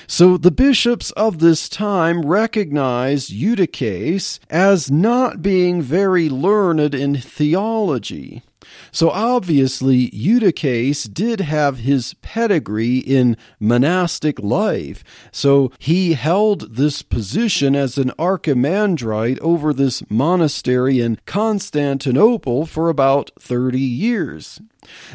So 0.07 0.37
the 0.37 0.51
bishops 0.51 1.11
of 1.11 1.39
this 1.39 1.69
time 1.69 2.21
recognized 2.25 3.31
Eutyches 3.31 4.39
as 4.49 4.91
not 4.91 5.41
being 5.41 5.81
very 5.81 6.29
learned 6.29 6.93
in 6.93 7.15
theology. 7.15 8.43
So 8.91 9.09
obviously, 9.09 10.09
Eutychus 10.13 11.03
did 11.03 11.41
have 11.41 11.79
his 11.79 12.13
pedigree 12.21 12.97
in 12.97 13.37
monastic 13.59 14.39
life. 14.39 15.03
So 15.31 15.71
he 15.79 16.13
held 16.13 16.75
this 16.75 17.01
position 17.01 17.75
as 17.75 17.97
an 17.97 18.11
archimandrite 18.19 19.39
over 19.39 19.73
this 19.73 20.03
monastery 20.09 20.99
in 20.99 21.19
Constantinople 21.25 22.65
for 22.65 22.89
about 22.89 23.31
30 23.39 23.79
years. 23.79 24.59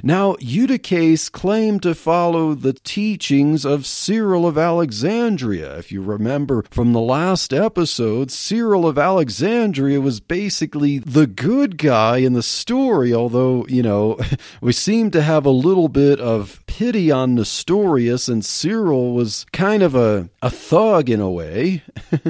Now, 0.02 0.36
Eutyches 0.40 1.30
claimed 1.30 1.82
to 1.82 1.94
follow 1.94 2.54
the 2.54 2.72
teachings 2.72 3.64
of 3.64 3.86
Cyril 3.86 4.46
of 4.46 4.56
Alexandria. 4.56 5.76
If 5.78 5.90
you 5.90 6.02
remember 6.02 6.64
from 6.70 6.92
the 6.92 7.00
last 7.00 7.52
episode, 7.52 8.30
Cyril 8.30 8.86
of 8.86 8.98
Alexandria 8.98 10.00
was 10.00 10.20
basically 10.20 10.98
the 10.98 11.26
good 11.26 11.78
guy 11.78 12.18
in 12.18 12.32
the 12.34 12.42
story, 12.42 13.12
although, 13.12 13.66
you 13.68 13.82
know, 13.82 14.18
we 14.60 14.72
seem 14.72 15.10
to 15.10 15.22
have 15.22 15.44
a 15.44 15.50
little 15.50 15.88
bit 15.88 16.20
of 16.20 16.62
pity 16.66 17.10
on 17.10 17.34
Nestorius, 17.34 18.28
and 18.28 18.44
Cyril 18.44 19.14
was 19.14 19.46
kind 19.52 19.82
of 19.82 19.94
a, 19.94 20.28
a 20.42 20.50
thug 20.50 21.10
in 21.10 21.20
a 21.20 21.30
way. 21.30 21.82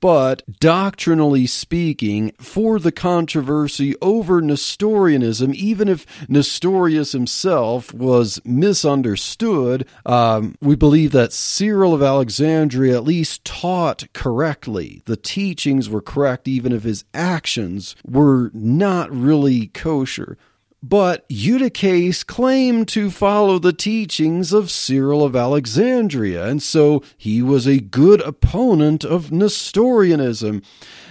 but 0.00 0.42
doctrinally 0.60 1.46
speaking, 1.46 2.32
for 2.38 2.78
the 2.78 2.92
controversy 2.92 3.94
over 4.00 4.40
Nestorianism, 4.40 5.52
even 5.54 5.88
if 5.88 6.06
Nestorius 6.28 7.12
himself 7.12 7.92
was 7.92 8.40
misunderstood, 8.44 9.86
um, 10.06 10.56
we 10.60 10.76
believe 10.76 11.12
that 11.12 11.32
Cyril 11.32 11.94
of 11.94 12.02
Alexandria 12.02 12.96
at 12.96 13.04
least 13.04 13.44
taught 13.44 14.04
correctly. 14.12 15.02
The 15.04 15.16
teachings 15.16 15.88
were 15.88 16.02
correct, 16.02 16.48
even 16.48 16.72
if 16.72 16.82
his 16.82 17.04
actions 17.12 17.96
were 18.06 18.50
not 18.52 19.10
really 19.10 19.68
kosher. 19.68 20.36
But 20.86 21.24
Eutyches 21.30 22.26
claimed 22.26 22.88
to 22.88 23.10
follow 23.10 23.58
the 23.58 23.72
teachings 23.72 24.52
of 24.52 24.70
Cyril 24.70 25.24
of 25.24 25.34
Alexandria, 25.34 26.46
and 26.46 26.62
so 26.62 27.02
he 27.16 27.40
was 27.40 27.66
a 27.66 27.80
good 27.80 28.20
opponent 28.20 29.02
of 29.02 29.32
Nestorianism. 29.32 30.60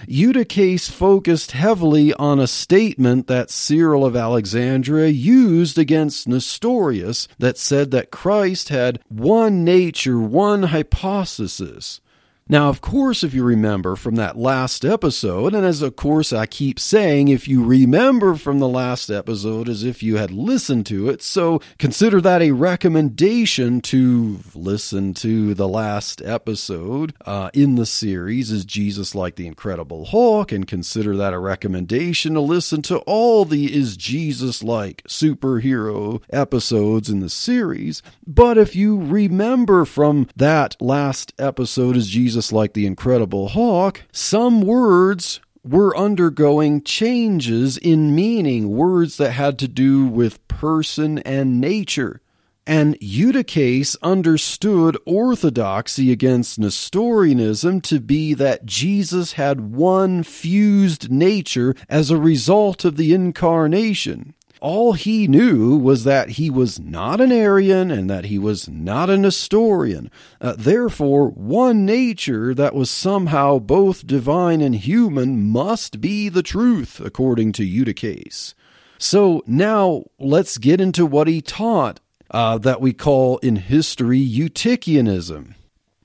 Eutyches 0.06 0.88
focused 0.88 1.50
heavily 1.50 2.14
on 2.14 2.38
a 2.38 2.46
statement 2.46 3.26
that 3.26 3.50
Cyril 3.50 4.06
of 4.06 4.14
Alexandria 4.14 5.08
used 5.08 5.76
against 5.76 6.28
Nestorius 6.28 7.26
that 7.40 7.58
said 7.58 7.90
that 7.90 8.12
Christ 8.12 8.68
had 8.68 9.00
one 9.08 9.64
nature, 9.64 10.20
one 10.20 10.64
hypostasis. 10.64 12.00
Now, 12.46 12.68
of 12.68 12.82
course, 12.82 13.24
if 13.24 13.32
you 13.32 13.42
remember 13.42 13.96
from 13.96 14.16
that 14.16 14.36
last 14.36 14.84
episode, 14.84 15.54
and 15.54 15.64
as 15.64 15.80
of 15.80 15.96
course 15.96 16.30
I 16.30 16.44
keep 16.44 16.78
saying, 16.78 17.28
if 17.28 17.48
you 17.48 17.64
remember 17.64 18.34
from 18.34 18.58
the 18.58 18.68
last 18.68 19.10
episode 19.10 19.66
as 19.66 19.82
if 19.82 20.02
you 20.02 20.18
had 20.18 20.30
listened 20.30 20.84
to 20.86 21.08
it, 21.08 21.22
so 21.22 21.62
consider 21.78 22.20
that 22.20 22.42
a 22.42 22.50
recommendation 22.50 23.80
to 23.82 24.40
listen 24.54 25.14
to 25.14 25.54
the 25.54 25.66
last 25.66 26.20
episode 26.22 27.14
uh, 27.24 27.48
in 27.54 27.76
the 27.76 27.86
series, 27.86 28.50
Is 28.50 28.66
Jesus 28.66 29.14
Like 29.14 29.36
the 29.36 29.46
Incredible 29.46 30.04
Hulk? 30.04 30.52
And 30.52 30.66
consider 30.66 31.16
that 31.16 31.32
a 31.32 31.38
recommendation 31.38 32.34
to 32.34 32.40
listen 32.40 32.82
to 32.82 32.98
all 32.98 33.46
the 33.46 33.74
Is 33.74 33.96
Jesus 33.96 34.62
Like 34.62 35.02
superhero 35.08 36.20
episodes 36.28 37.08
in 37.08 37.20
the 37.20 37.30
series. 37.30 38.02
But 38.26 38.58
if 38.58 38.76
you 38.76 39.00
remember 39.00 39.86
from 39.86 40.28
that 40.36 40.76
last 40.78 41.32
episode, 41.38 41.96
Is 41.96 42.08
Jesus 42.08 42.33
Jesus 42.34 42.50
like 42.50 42.72
the 42.72 42.84
Incredible 42.84 43.50
Hulk, 43.50 44.02
some 44.10 44.60
words 44.60 45.40
were 45.62 45.96
undergoing 45.96 46.82
changes 46.82 47.78
in 47.78 48.12
meaning, 48.12 48.70
words 48.76 49.18
that 49.18 49.30
had 49.30 49.56
to 49.60 49.68
do 49.68 50.04
with 50.04 50.46
person 50.48 51.20
and 51.20 51.60
nature. 51.60 52.20
And 52.66 52.98
Eutychus 53.00 53.96
understood 54.02 54.98
orthodoxy 55.06 56.10
against 56.10 56.58
Nestorianism 56.58 57.80
to 57.82 58.00
be 58.00 58.34
that 58.34 58.66
Jesus 58.66 59.34
had 59.34 59.72
one 59.72 60.24
fused 60.24 61.12
nature 61.12 61.76
as 61.88 62.10
a 62.10 62.18
result 62.18 62.84
of 62.84 62.96
the 62.96 63.14
incarnation 63.14 64.34
all 64.64 64.94
he 64.94 65.28
knew 65.28 65.76
was 65.76 66.04
that 66.04 66.30
he 66.30 66.48
was 66.48 66.80
not 66.80 67.20
an 67.20 67.30
Arian 67.30 67.90
and 67.90 68.08
that 68.08 68.24
he 68.24 68.38
was 68.38 68.66
not 68.66 69.10
a 69.10 69.18
Nestorian. 69.18 70.10
Uh, 70.40 70.54
therefore, 70.56 71.28
one 71.28 71.84
nature 71.84 72.54
that 72.54 72.74
was 72.74 72.90
somehow 72.90 73.58
both 73.58 74.06
divine 74.06 74.62
and 74.62 74.74
human 74.74 75.50
must 75.50 76.00
be 76.00 76.30
the 76.30 76.42
truth, 76.42 76.98
according 76.98 77.52
to 77.52 77.62
Eutyches. 77.62 78.54
So 78.96 79.42
now 79.46 80.04
let's 80.18 80.56
get 80.56 80.80
into 80.80 81.04
what 81.04 81.28
he 81.28 81.42
taught 81.42 82.00
uh, 82.30 82.56
that 82.56 82.80
we 82.80 82.94
call 82.94 83.36
in 83.38 83.56
history 83.56 84.26
Eutychianism. 84.26 85.56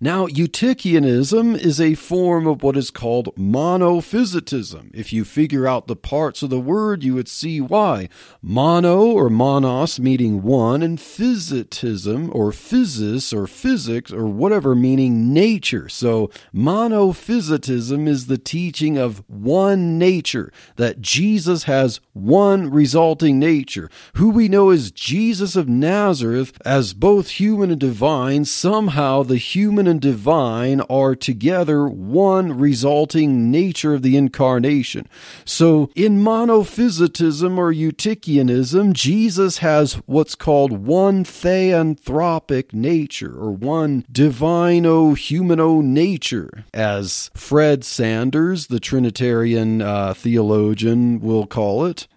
Now, 0.01 0.27
Eutychianism 0.27 1.59
is 1.59 1.81
a 1.81 1.93
form 1.93 2.47
of 2.47 2.63
what 2.63 2.77
is 2.77 2.89
called 2.89 3.35
monophysitism. 3.35 4.91
If 4.93 5.11
you 5.11 5.25
figure 5.25 5.67
out 5.67 5.87
the 5.87 5.95
parts 5.97 6.41
of 6.41 6.49
the 6.49 6.57
word, 6.57 7.03
you 7.03 7.15
would 7.15 7.27
see 7.27 7.59
why. 7.59 8.07
Mono 8.41 9.07
or 9.07 9.29
monos 9.29 9.99
meaning 9.99 10.41
one, 10.41 10.81
and 10.81 11.01
physitism 11.01 12.31
or 12.33 12.51
physis 12.51 13.33
or 13.35 13.45
physics 13.45 14.13
or 14.13 14.25
whatever 14.25 14.73
meaning 14.73 15.33
nature. 15.33 15.89
So, 15.89 16.31
monophysitism 16.55 18.07
is 18.07 18.27
the 18.27 18.37
teaching 18.37 18.97
of 18.97 19.21
one 19.27 19.97
nature, 19.97 20.53
that 20.77 21.01
Jesus 21.01 21.63
has 21.63 21.99
one 22.13 22.71
resulting 22.71 23.37
nature. 23.37 23.89
Who 24.13 24.29
we 24.29 24.47
know 24.47 24.69
as 24.69 24.91
Jesus 24.91 25.57
of 25.57 25.67
Nazareth, 25.67 26.57
as 26.63 26.93
both 26.93 27.31
human 27.31 27.69
and 27.69 27.81
divine, 27.81 28.45
somehow 28.45 29.23
the 29.23 29.35
human 29.35 29.88
and 29.89 29.99
divine 29.99 30.79
are 30.81 31.15
together 31.15 31.87
one 31.87 32.57
resulting 32.57 33.51
nature 33.51 33.95
of 33.95 34.01
the 34.01 34.15
incarnation. 34.15 35.07
So 35.43 35.89
in 35.95 36.23
monophysitism 36.23 37.57
or 37.57 37.73
Eutychianism, 37.73 38.93
Jesus 38.93 39.57
has 39.57 39.95
what's 40.05 40.35
called 40.35 40.85
one 40.85 41.25
theanthropic 41.25 42.73
nature 42.73 43.35
or 43.37 43.51
one 43.51 44.05
divino 44.11 45.13
humano 45.15 45.81
nature, 45.81 46.65
as 46.73 47.29
Fred 47.33 47.83
Sanders, 47.83 48.67
the 48.67 48.79
Trinitarian 48.79 49.81
uh, 49.81 50.13
theologian, 50.13 51.19
will 51.19 51.47
call 51.47 51.85
it. 51.85 52.07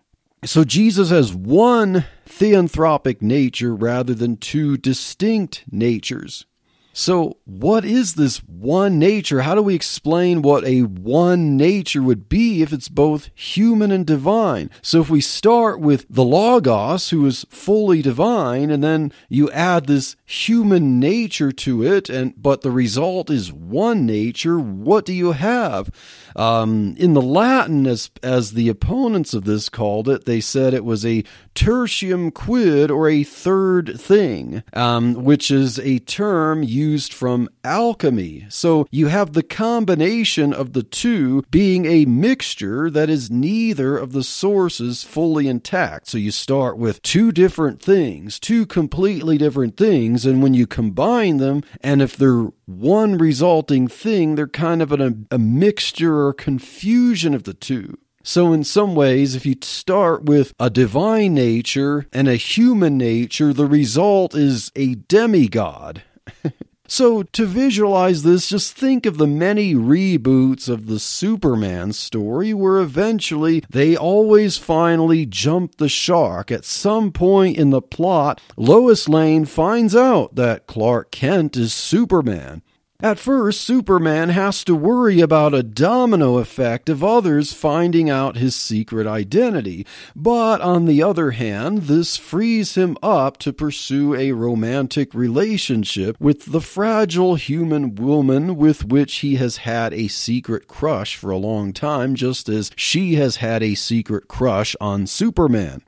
So 0.44 0.64
Jesus 0.64 1.10
has 1.10 1.32
one 1.32 2.04
theanthropic 2.28 3.22
nature 3.22 3.74
rather 3.74 4.12
than 4.12 4.36
two 4.36 4.76
distinct 4.76 5.64
natures. 5.70 6.46
So, 6.94 7.38
what 7.46 7.86
is 7.86 8.14
this 8.14 8.38
one 8.44 8.98
nature? 8.98 9.40
How 9.40 9.54
do 9.54 9.62
we 9.62 9.74
explain 9.74 10.42
what 10.42 10.64
a 10.64 10.82
one 10.82 11.56
nature 11.56 12.02
would 12.02 12.28
be 12.28 12.60
if 12.60 12.70
it's 12.70 12.88
both 12.88 13.30
human 13.34 13.90
and 13.90 14.06
divine? 14.06 14.68
So, 14.82 15.00
if 15.00 15.08
we 15.08 15.22
start 15.22 15.80
with 15.80 16.04
the 16.10 16.24
Logos, 16.24 17.08
who 17.08 17.24
is 17.24 17.46
fully 17.48 18.02
divine, 18.02 18.70
and 18.70 18.84
then 18.84 19.10
you 19.30 19.50
add 19.52 19.86
this 19.86 20.16
human 20.26 21.00
nature 21.00 21.50
to 21.50 21.82
it, 21.82 22.10
and 22.10 22.34
but 22.36 22.60
the 22.60 22.70
result 22.70 23.30
is 23.30 23.52
one 23.52 24.04
nature, 24.04 24.58
what 24.58 25.06
do 25.06 25.14
you 25.14 25.32
have? 25.32 25.90
Um, 26.36 26.94
in 26.98 27.14
the 27.14 27.22
Latin, 27.22 27.86
as 27.86 28.10
as 28.22 28.52
the 28.52 28.68
opponents 28.68 29.32
of 29.32 29.44
this 29.44 29.70
called 29.70 30.10
it, 30.10 30.26
they 30.26 30.40
said 30.40 30.74
it 30.74 30.84
was 30.84 31.06
a 31.06 31.24
tertium 31.54 32.32
quid 32.34 32.90
or 32.90 33.08
a 33.08 33.24
third 33.24 33.98
thing, 33.98 34.62
um, 34.74 35.14
which 35.14 35.50
is 35.50 35.78
a 35.78 35.98
term 35.98 36.62
used 36.62 36.81
from 37.12 37.48
alchemy. 37.64 38.46
So 38.48 38.86
you 38.90 39.06
have 39.08 39.32
the 39.32 39.42
combination 39.42 40.52
of 40.52 40.72
the 40.72 40.82
two 40.82 41.42
being 41.50 41.86
a 41.86 42.04
mixture 42.04 42.90
that 42.90 43.08
is 43.08 43.30
neither 43.30 43.96
of 43.96 44.12
the 44.12 44.22
sources 44.22 45.04
fully 45.04 45.48
intact. 45.48 46.08
So 46.08 46.18
you 46.18 46.30
start 46.30 46.76
with 46.78 47.02
two 47.02 47.32
different 47.32 47.82
things, 47.82 48.38
two 48.38 48.66
completely 48.66 49.38
different 49.38 49.76
things, 49.76 50.26
and 50.26 50.42
when 50.42 50.54
you 50.54 50.66
combine 50.66 51.38
them, 51.38 51.62
and 51.80 52.02
if 52.02 52.16
they're 52.16 52.48
one 52.66 53.18
resulting 53.18 53.88
thing, 53.88 54.34
they're 54.34 54.46
kind 54.46 54.82
of 54.82 54.92
an, 54.92 55.26
a 55.30 55.38
mixture 55.38 56.26
or 56.26 56.32
confusion 56.32 57.34
of 57.34 57.44
the 57.44 57.54
two. 57.54 57.98
So, 58.24 58.52
in 58.52 58.62
some 58.62 58.94
ways, 58.94 59.34
if 59.34 59.44
you 59.44 59.56
start 59.62 60.24
with 60.24 60.54
a 60.60 60.70
divine 60.70 61.34
nature 61.34 62.06
and 62.12 62.28
a 62.28 62.36
human 62.36 62.96
nature, 62.96 63.52
the 63.52 63.66
result 63.66 64.34
is 64.36 64.70
a 64.76 64.94
demigod. 64.94 66.02
so, 66.92 67.22
to 67.22 67.46
visualize 67.46 68.22
this, 68.22 68.50
just 68.50 68.76
think 68.76 69.06
of 69.06 69.16
the 69.16 69.26
many 69.26 69.74
reboots 69.74 70.68
of 70.68 70.88
the 70.88 70.98
Superman 70.98 71.94
story 71.94 72.52
where 72.52 72.80
eventually 72.80 73.64
they 73.70 73.96
always 73.96 74.58
finally 74.58 75.24
jump 75.24 75.76
the 75.76 75.88
shark. 75.88 76.50
At 76.50 76.66
some 76.66 77.10
point 77.10 77.56
in 77.56 77.70
the 77.70 77.80
plot, 77.80 78.42
Lois 78.58 79.08
Lane 79.08 79.46
finds 79.46 79.96
out 79.96 80.34
that 80.34 80.66
Clark 80.66 81.10
Kent 81.10 81.56
is 81.56 81.72
Superman. 81.72 82.60
At 83.02 83.18
first, 83.18 83.62
Superman 83.62 84.28
has 84.28 84.62
to 84.62 84.76
worry 84.76 85.20
about 85.20 85.54
a 85.54 85.64
domino 85.64 86.38
effect 86.38 86.88
of 86.88 87.02
others 87.02 87.52
finding 87.52 88.08
out 88.08 88.36
his 88.36 88.54
secret 88.54 89.08
identity. 89.08 89.84
But 90.14 90.60
on 90.60 90.84
the 90.84 91.02
other 91.02 91.32
hand, 91.32 91.82
this 91.82 92.16
frees 92.16 92.76
him 92.76 92.96
up 93.02 93.38
to 93.38 93.52
pursue 93.52 94.14
a 94.14 94.30
romantic 94.30 95.14
relationship 95.14 96.16
with 96.20 96.52
the 96.52 96.60
fragile 96.60 97.34
human 97.34 97.96
woman 97.96 98.56
with 98.56 98.84
which 98.84 99.16
he 99.16 99.34
has 99.34 99.56
had 99.58 99.92
a 99.92 100.06
secret 100.06 100.68
crush 100.68 101.16
for 101.16 101.32
a 101.32 101.38
long 101.38 101.72
time, 101.72 102.14
just 102.14 102.48
as 102.48 102.70
she 102.76 103.16
has 103.16 103.36
had 103.36 103.64
a 103.64 103.74
secret 103.74 104.28
crush 104.28 104.76
on 104.80 105.08
Superman. 105.08 105.82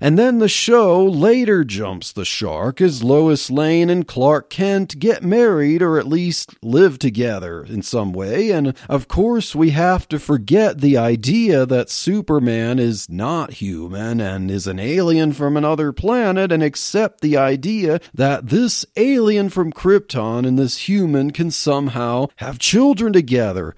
And 0.00 0.18
then 0.18 0.38
the 0.38 0.48
show 0.48 1.04
later 1.04 1.64
jumps 1.64 2.12
the 2.12 2.24
shark 2.24 2.80
as 2.80 3.04
Lois 3.04 3.50
Lane 3.50 3.88
and 3.88 4.06
Clark 4.06 4.50
Kent 4.50 4.98
get 4.98 5.22
married 5.22 5.82
or 5.82 5.98
at 5.98 6.06
least 6.06 6.54
live 6.62 6.98
together 6.98 7.64
in 7.64 7.82
some 7.82 8.12
way. 8.12 8.50
And 8.50 8.74
of 8.88 9.08
course, 9.08 9.54
we 9.54 9.70
have 9.70 10.08
to 10.08 10.18
forget 10.18 10.80
the 10.80 10.96
idea 10.96 11.64
that 11.66 11.90
Superman 11.90 12.78
is 12.78 13.08
not 13.08 13.54
human 13.54 14.20
and 14.20 14.50
is 14.50 14.66
an 14.66 14.78
alien 14.78 15.32
from 15.32 15.56
another 15.56 15.92
planet 15.92 16.50
and 16.50 16.62
accept 16.62 17.20
the 17.20 17.36
idea 17.36 18.00
that 18.12 18.48
this 18.48 18.84
alien 18.96 19.48
from 19.48 19.72
Krypton 19.72 20.46
and 20.46 20.58
this 20.58 20.88
human 20.88 21.30
can 21.30 21.50
somehow 21.50 22.26
have 22.36 22.58
children 22.58 23.12
together. 23.12 23.74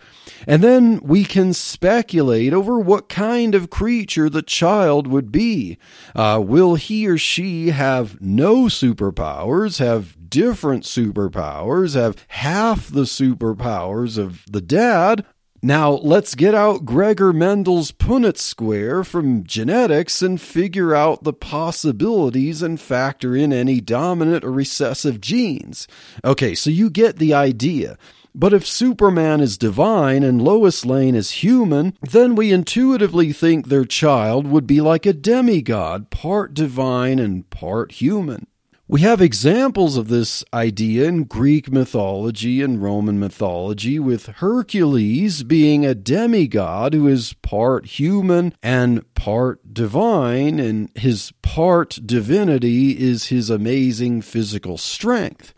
And 0.46 0.62
then 0.62 1.00
we 1.02 1.24
can 1.24 1.52
speculate 1.52 2.52
over 2.52 2.78
what 2.78 3.08
kind 3.08 3.54
of 3.54 3.70
creature 3.70 4.30
the 4.30 4.42
child 4.42 5.06
would 5.06 5.30
be. 5.30 5.65
Uh, 6.14 6.42
will 6.44 6.74
he 6.74 7.06
or 7.06 7.18
she 7.18 7.68
have 7.70 8.20
no 8.20 8.64
superpowers, 8.64 9.78
have 9.78 10.16
different 10.28 10.84
superpowers, 10.84 11.94
have 11.94 12.16
half 12.28 12.88
the 12.88 13.02
superpowers 13.02 14.18
of 14.18 14.44
the 14.50 14.60
dad? 14.60 15.24
Now, 15.62 15.92
let's 15.92 16.34
get 16.34 16.54
out 16.54 16.84
Gregor 16.84 17.32
Mendel's 17.32 17.90
Punnett 17.90 18.36
square 18.36 19.02
from 19.02 19.42
genetics 19.42 20.22
and 20.22 20.40
figure 20.40 20.94
out 20.94 21.24
the 21.24 21.32
possibilities 21.32 22.62
and 22.62 22.80
factor 22.80 23.34
in 23.34 23.52
any 23.52 23.80
dominant 23.80 24.44
or 24.44 24.52
recessive 24.52 25.20
genes. 25.20 25.88
Okay, 26.24 26.54
so 26.54 26.70
you 26.70 26.90
get 26.90 27.16
the 27.16 27.34
idea. 27.34 27.98
But 28.38 28.52
if 28.52 28.66
Superman 28.66 29.40
is 29.40 29.56
divine 29.56 30.22
and 30.22 30.42
Lois 30.42 30.84
Lane 30.84 31.14
is 31.14 31.42
human, 31.42 31.96
then 32.02 32.34
we 32.34 32.52
intuitively 32.52 33.32
think 33.32 33.68
their 33.68 33.86
child 33.86 34.46
would 34.46 34.66
be 34.66 34.82
like 34.82 35.06
a 35.06 35.14
demigod, 35.14 36.10
part 36.10 36.52
divine 36.52 37.18
and 37.18 37.48
part 37.48 37.92
human. 37.92 38.46
We 38.86 39.00
have 39.00 39.22
examples 39.22 39.96
of 39.96 40.08
this 40.08 40.44
idea 40.52 41.08
in 41.08 41.24
Greek 41.24 41.72
mythology 41.72 42.60
and 42.60 42.80
Roman 42.80 43.18
mythology, 43.18 43.98
with 43.98 44.26
Hercules 44.26 45.42
being 45.42 45.86
a 45.86 45.94
demigod 45.94 46.92
who 46.92 47.08
is 47.08 47.32
part 47.32 47.86
human 47.86 48.54
and 48.62 49.02
part 49.14 49.72
divine, 49.72 50.60
and 50.60 50.90
his 50.94 51.32
part 51.40 51.98
divinity 52.04 52.90
is 52.90 53.26
his 53.26 53.48
amazing 53.48 54.20
physical 54.20 54.76
strength. 54.76 55.54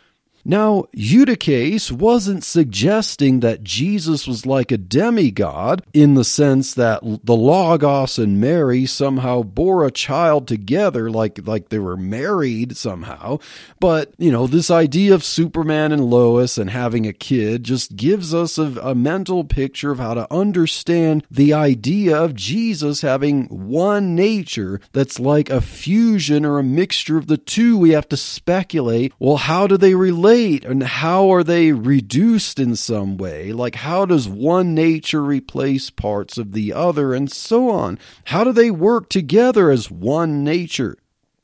Now, 0.51 0.87
Eutyches 0.95 1.93
wasn't 1.93 2.43
suggesting 2.43 3.41
that 3.41 3.63
Jesus 3.63 4.27
was 4.27 4.47
like 4.47 4.73
a 4.73 4.79
demigod 4.79 5.85
in 5.93 6.15
the 6.15 6.25
sense 6.25 6.73
that 6.73 7.03
the 7.03 7.37
Logos 7.37 8.19
and 8.19 8.41
Mary 8.41 8.87
somehow 8.87 9.43
bore 9.43 9.85
a 9.85 9.91
child 9.91 10.49
together 10.49 11.11
like, 11.11 11.47
like 11.47 11.69
they 11.69 11.79
were 11.79 11.99
married 11.99 12.79
somehow. 12.79 13.41
But, 13.79 14.15
you 14.17 14.33
know, 14.33 14.47
this 14.47 14.71
idea 14.71 15.13
of 15.13 15.23
Superman 15.23 15.93
and 15.93 16.07
Lois 16.07 16.57
and 16.57 16.71
having 16.71 17.07
a 17.07 17.13
kid 17.13 17.63
just 17.63 17.95
gives 17.95 18.33
us 18.33 18.57
a, 18.57 18.75
a 18.81 18.95
mental 18.95 19.45
picture 19.45 19.91
of 19.91 19.99
how 19.99 20.15
to 20.15 20.33
understand 20.33 21.27
the 21.31 21.53
idea 21.53 22.17
of 22.17 22.35
Jesus 22.35 23.03
having 23.03 23.45
one 23.49 24.15
nature 24.15 24.81
that's 24.95 25.21
like 25.21 25.51
a 25.51 25.61
fusion 25.61 26.47
or 26.47 26.59
a 26.59 26.65
mixture 26.65 27.19
of 27.19 27.27
the 27.27 27.37
two. 27.37 27.77
We 27.77 27.91
have 27.91 28.09
to 28.09 28.17
speculate, 28.17 29.13
well, 29.19 29.37
how 29.37 29.67
do 29.67 29.77
they 29.77 29.95
relate? 29.95 30.38
Relate 30.39 30.65
and 30.65 30.83
how 30.83 31.33
are 31.33 31.43
they 31.45 31.73
reduced 31.73 32.59
in 32.59 32.77
some 32.77 33.17
way? 33.17 33.53
Like, 33.53 33.77
how 33.77 34.07
does 34.07 34.29
one 34.29 34.75
nature 34.75 35.23
replace 35.23 35.91
parts 35.91 36.39
of 36.39 36.53
the 36.53 36.73
other 36.73 37.15
and 37.15 37.31
so 37.31 37.71
on? 37.71 37.99
How 38.27 38.45
do 38.45 38.53
they 38.53 38.71
work 38.71 39.09
together 39.09 39.71
as 39.71 39.91
one 39.91 40.45
nature? 40.45 40.97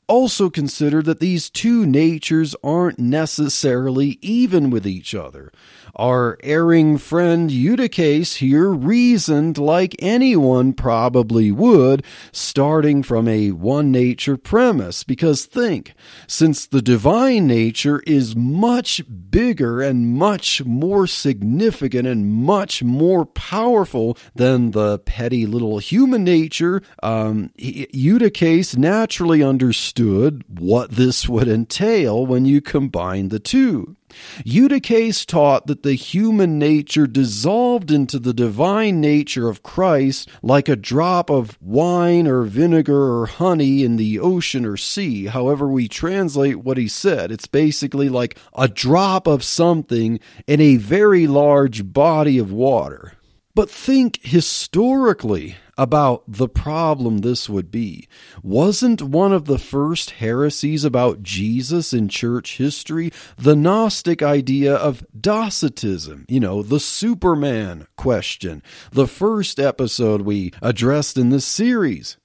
also 0.07 0.51
consider 0.51 1.01
that 1.01 1.19
these 1.19 1.49
two 1.49 1.83
natures 1.83 2.55
aren't 2.63 2.99
necessarily 2.99 4.19
even 4.21 4.69
with 4.69 4.85
each 4.85 5.15
other. 5.15 5.51
Our 5.95 6.37
erring 6.43 6.97
friend 6.97 7.49
Eutyches 7.49 8.35
here 8.35 8.69
reasoned 8.69 9.57
like 9.57 9.95
anyone 9.99 10.73
probably 10.73 11.53
would, 11.53 12.03
starting 12.33 13.01
from 13.01 13.29
a 13.29 13.51
one 13.51 13.91
nature 13.91 14.35
premise. 14.35 15.05
Because 15.05 15.45
think, 15.45 15.93
since 16.27 16.65
the 16.65 16.81
divine 16.81 17.47
nature 17.47 18.03
is 18.05 18.35
much 18.35 19.01
bigger 19.31 19.81
and 19.81 20.09
much 20.09 20.65
more 20.65 21.07
significant 21.07 22.07
and 22.07 22.29
much 22.29 22.83
more 22.83 23.25
powerful 23.25 24.17
than 24.35 24.71
the 24.71 24.99
petty 24.99 25.45
little 25.45 25.79
human 25.79 26.25
nature, 26.25 26.81
um, 27.03 27.51
Eutyches 27.57 28.77
naturally 28.77 29.41
understood 29.41 30.43
what 30.49 30.91
this 30.91 31.29
would 31.29 31.47
entail 31.47 32.25
when 32.25 32.43
you 32.43 32.59
combine 32.59 33.29
the 33.29 33.39
two. 33.39 33.95
Eutyches 34.43 35.25
taught 35.25 35.67
that 35.67 35.83
the 35.83 35.93
human 35.93 36.59
nature 36.59 37.07
dissolved 37.07 37.91
into 37.91 38.19
the 38.19 38.33
divine 38.33 39.01
nature 39.01 39.49
of 39.49 39.63
Christ 39.63 40.29
like 40.41 40.69
a 40.69 40.75
drop 40.75 41.29
of 41.29 41.57
wine 41.61 42.27
or 42.27 42.43
vinegar 42.43 43.19
or 43.19 43.25
honey 43.25 43.83
in 43.83 43.95
the 43.97 44.19
ocean 44.19 44.65
or 44.65 44.77
sea, 44.77 45.25
however 45.25 45.67
we 45.67 45.87
translate 45.87 46.57
what 46.57 46.77
he 46.77 46.87
said. 46.87 47.31
It's 47.31 47.47
basically 47.47 48.09
like 48.09 48.37
a 48.53 48.67
drop 48.67 49.27
of 49.27 49.43
something 49.43 50.19
in 50.47 50.61
a 50.61 50.77
very 50.77 51.27
large 51.27 51.93
body 51.93 52.37
of 52.37 52.51
water. 52.51 53.13
But 53.55 53.71
think 53.71 54.19
historically 54.21 55.55
about 55.77 56.23
the 56.27 56.49
problem 56.49 57.19
this 57.19 57.49
would 57.49 57.71
be. 57.71 58.07
Wasn't 58.43 59.01
one 59.01 59.31
of 59.31 59.45
the 59.45 59.57
first 59.57 60.11
heresies 60.11 60.83
about 60.83 61.23
Jesus 61.23 61.93
in 61.93 62.09
church 62.09 62.57
history 62.57 63.11
the 63.37 63.55
Gnostic 63.55 64.21
idea 64.21 64.75
of 64.75 65.05
Docetism? 65.19 66.25
You 66.27 66.41
know, 66.41 66.63
the 66.63 66.81
Superman 66.81 67.87
question. 67.95 68.61
The 68.91 69.07
first 69.07 69.59
episode 69.59 70.21
we 70.23 70.51
addressed 70.61 71.17
in 71.17 71.29
this 71.29 71.45
series. 71.45 72.17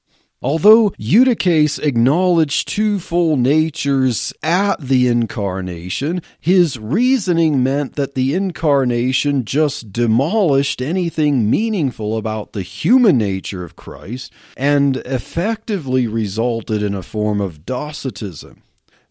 Although 0.43 0.95
Eutyches 0.97 1.79
acknowledged 1.79 2.67
two 2.67 2.99
full 2.99 3.37
natures 3.37 4.33
at 4.43 4.81
the 4.81 5.07
incarnation, 5.07 6.23
his 6.41 6.79
reasoning 6.79 7.63
meant 7.63 7.97
that 7.97 8.15
the 8.15 8.33
incarnation 8.33 9.45
just 9.45 9.93
demolished 9.93 10.81
anything 10.81 11.51
meaningful 11.51 12.17
about 12.17 12.55
the 12.55 12.63
human 12.63 13.19
nature 13.19 13.65
of 13.65 13.77
Christ 13.77 14.33
and 14.57 14.97
effectively 14.99 16.07
resulted 16.07 16.83
in 16.83 16.95
a 16.95 17.03
form 17.03 17.43
of 17.43 17.67
Docetism. 17.67 18.63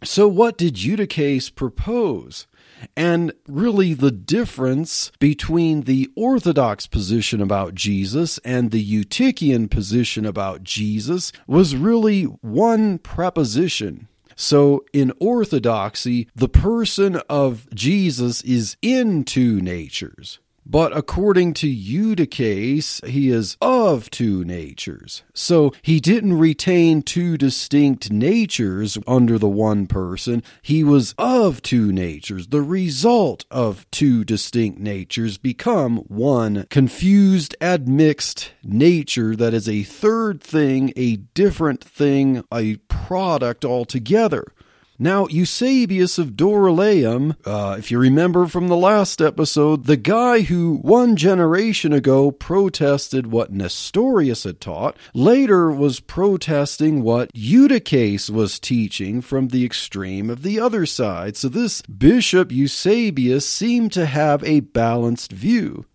So, 0.04 0.28
what 0.28 0.58
did 0.58 0.78
Eutyches 0.78 1.52
propose? 1.52 2.48
And 2.96 3.34
really 3.48 3.94
the 3.94 4.12
difference 4.12 5.12
between 5.20 5.82
the 5.82 6.10
Orthodox 6.16 6.88
position 6.88 7.42
about 7.42 7.76
Jesus 7.76 8.38
and 8.40 8.72
the 8.72 8.84
Eutychian 8.84 9.70
position 9.70 10.26
about 10.26 10.64
Jesus 10.64 11.32
was 11.48 11.76
really 11.76 12.24
one 12.24 12.98
preposition. 12.98 14.08
So 14.36 14.86
in 14.94 15.12
Orthodoxy, 15.20 16.30
the 16.34 16.48
person 16.48 17.18
of 17.28 17.68
Jesus 17.74 18.42
is 18.42 18.78
in 18.82 19.26
two 19.26 19.60
natures. 19.60 20.40
But 20.72 20.95
according 20.95 21.55
to 21.55 21.67
Eutyches, 21.67 23.01
he 23.03 23.32
is 23.32 23.57
of 23.59 24.11
two 24.11 24.45
natures. 24.45 25.24
So 25.34 25.74
he 25.82 25.99
didn't 25.99 26.38
retain 26.38 27.01
two 27.01 27.39
distinct 27.39 28.11
natures 28.11 28.95
under 29.07 29.39
the 29.39 29.49
one 29.49 29.88
person. 29.88 30.43
He 30.61 30.84
was 30.84 31.15
of 31.17 31.63
two 31.63 31.91
natures. 31.91 32.49
The 32.49 32.61
result 32.61 33.45
of 33.49 33.89
two 33.89 34.24
distinct 34.24 34.80
natures 34.80 35.39
become 35.39 35.97
one 36.07 36.67
confused, 36.70 37.55
admixed 37.59 38.51
nature 38.63 39.36
that 39.36 39.55
is 39.55 39.67
a 39.67 39.82
third 39.82 40.39
thing, 40.39 40.93
a 40.95 41.15
different 41.15 41.84
thing, 41.84 42.43
a 42.53 42.76
product 42.76 43.65
altogether. 43.65 44.53
Now, 45.02 45.28
Eusebius 45.28 46.18
of 46.18 46.32
Dorylaeum, 46.32 47.38
uh, 47.45 47.78
if 47.80 47.89
you 47.89 47.97
remember 47.97 48.47
from 48.47 48.68
the 48.68 48.76
last 48.76 49.22
episode, 49.22 49.86
the 49.86 49.95
guy 49.95 50.41
who 50.41 50.76
one 50.82 51.16
generation 51.16 51.93
ago 51.93 52.32
protested 52.32 53.28
what 53.28 53.54
Nestorius 53.54 54.43
had 54.43 54.60
taught, 54.60 54.97
later 55.14 55.72
was 55.72 56.02
protesting 56.02 57.02
what 57.02 57.32
Eutyches 57.34 58.30
was 58.30 58.60
teaching 58.60 59.22
from 59.22 59.47
the 59.47 59.64
extreme 59.64 60.30
of 60.30 60.43
the 60.43 60.60
other 60.60 60.86
side. 60.86 61.38
So 61.38 61.47
this 61.47 61.82
Bishop 61.84 62.52
Eusebius 62.52 63.47
seemed 63.47 63.93
to 63.93 64.06
have 64.06 64.43
a 64.43 64.60
balanced 64.60 65.32
view. 65.32 65.86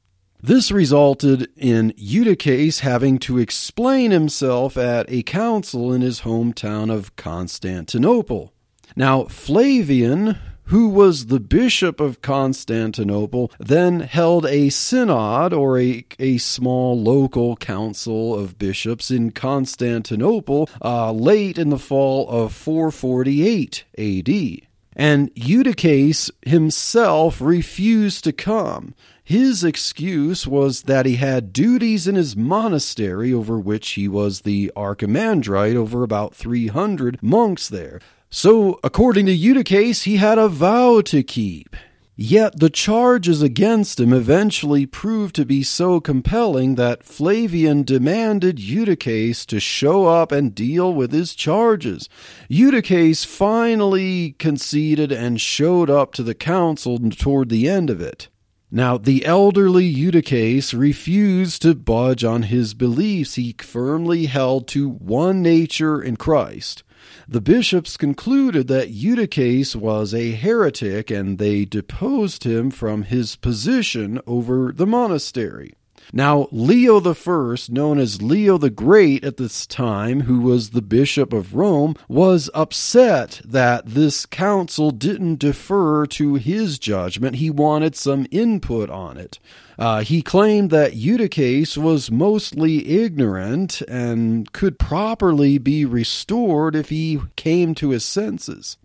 This 0.43 0.73
resulted 0.73 1.49
in 1.59 1.93
Eutyches 1.99 2.81
having 2.81 3.19
to 3.19 3.37
explain 3.37 4.13
himself 4.13 4.79
at 4.79 5.11
a 5.11 5.23
council 5.25 5.93
in 5.93 6.01
his 6.01 6.23
hometown 6.23 6.91
of 6.91 7.15
Constantinople. 7.17 8.54
Now, 8.97 9.25
Flavian, 9.25 10.39
who 10.67 10.89
was 10.89 11.27
the 11.27 11.41
bishop 11.41 12.01
of 12.01 12.23
Constantinople, 12.23 13.51
then 13.59 14.01
held 14.01 14.47
a 14.47 14.69
synod 14.71 15.53
or 15.53 15.79
a, 15.79 16.05
a 16.19 16.39
small 16.39 16.99
local 16.99 17.57
council 17.57 18.35
of 18.35 18.59
bishops 18.59 19.11
in 19.11 19.33
Constantinople 19.33 20.71
uh, 20.83 21.13
late 21.13 21.59
in 21.59 21.71
the 21.71 21.79
fall 21.79 22.29
of 22.29 22.53
448 22.55 23.85
AD. 23.99 24.69
And 24.97 25.35
Eutyches 25.35 26.31
himself 26.47 27.41
refused 27.41 28.23
to 28.25 28.33
come. 28.33 28.95
His 29.25 29.65
excuse 29.65 30.47
was 30.47 30.83
that 30.83 31.05
he 31.05 31.17
had 31.17 31.53
duties 31.53 32.07
in 32.07 32.15
his 32.15 32.37
monastery 32.37 33.33
over 33.33 33.59
which 33.59 33.93
he 33.93 34.07
was 34.07 34.43
the 34.43 34.71
archimandrite 34.77 35.75
over 35.75 36.03
about 36.03 36.35
300 36.35 37.23
monks 37.23 37.69
there. 37.69 38.01
So, 38.37 38.81
according 38.83 39.27
to 39.27 39.33
Eutyches, 39.33 40.03
he 40.03 40.17
had 40.17 40.39
a 40.39 40.49
vow 40.49 41.03
to 41.03 41.23
keep. 41.23 41.77
Yet 42.17 42.59
the 42.59 42.69
charges 42.69 43.43
against 43.43 44.01
him 44.01 44.13
eventually 44.13 44.87
proved 44.87 45.37
to 45.37 45.45
be 45.45 45.63
so 45.63 46.01
compelling 46.01 46.75
that 46.75 47.05
Flavian 47.05 47.85
demanded 47.85 48.59
Eutyches 48.59 49.47
to 49.47 49.61
show 49.61 50.07
up 50.07 50.33
and 50.33 50.53
deal 50.53 50.93
with 50.93 51.13
his 51.13 51.37
charges. 51.37 52.09
Eutyches 52.49 53.25
finally 53.25 54.33
conceded 54.41 55.13
and 55.13 55.41
showed 55.41 55.89
up 55.89 56.13
to 56.15 56.25
the 56.25 56.35
council 56.35 56.99
toward 57.11 57.51
the 57.51 57.69
end 57.69 57.89
of 57.89 58.01
it. 58.01 58.27
Now, 58.69 58.99
the 58.99 59.25
elderly 59.25 59.85
Eutyches 59.85 60.75
refused 60.75 61.63
to 61.63 61.77
budge 61.77 62.25
on 62.25 62.43
his 62.43 62.75
beliefs. 62.75 63.37
He 63.37 63.55
firmly 63.61 64.27
held 64.27 64.67
to 64.69 64.89
one 64.89 65.41
nature 65.41 66.03
in 66.03 66.17
Christ. 66.17 66.83
The 67.27 67.41
bishops 67.41 67.97
concluded 67.97 68.69
that 68.69 68.91
Eutyches 68.91 69.75
was 69.75 70.13
a 70.13 70.33
heretic 70.33 71.11
and 71.11 71.39
they 71.39 71.65
deposed 71.65 72.45
him 72.45 72.71
from 72.71 73.05
his 73.05 73.37
position 73.37 74.21
over 74.27 74.73
the 74.73 74.87
monastery. 74.87 75.75
Now, 76.13 76.49
Leo 76.51 77.01
I, 77.01 77.57
known 77.69 77.99
as 77.99 78.23
Leo 78.23 78.59
the 78.59 78.71
Great 78.71 79.25
at 79.25 79.37
this 79.37 79.67
time, 79.67 80.23
who 80.23 80.41
was 80.41 80.71
the 80.71 80.83
Bishop 80.83 81.33
of 81.33 81.55
Rome, 81.55 81.97
was 82.09 82.51
upset 82.55 83.41
that 83.45 83.87
this 83.87 84.27
council 84.27 84.91
didn't 84.91 85.39
defer 85.39 86.07
to 86.07 86.35
his 86.35 86.79
judgment. 86.79 87.37
He 87.37 87.51
wanted 87.51 87.97
some 87.97 88.27
input 88.31 88.91
on 88.91 89.17
it. 89.17 89.39
Uh, 89.79 90.03
he 90.03 90.23
claimed 90.23 90.71
that 90.71 90.95
Eutyches 90.95 91.77
was 91.77 92.11
mostly 92.11 93.03
ignorant 93.03 93.81
and 93.83 94.53
could 94.53 94.79
properly 94.79 95.59
be 95.59 95.85
restored 95.85 96.77
if 96.77 96.91
he 96.91 97.21
came 97.37 97.75
to 97.77 97.91
his 97.91 98.05
senses. 98.05 98.77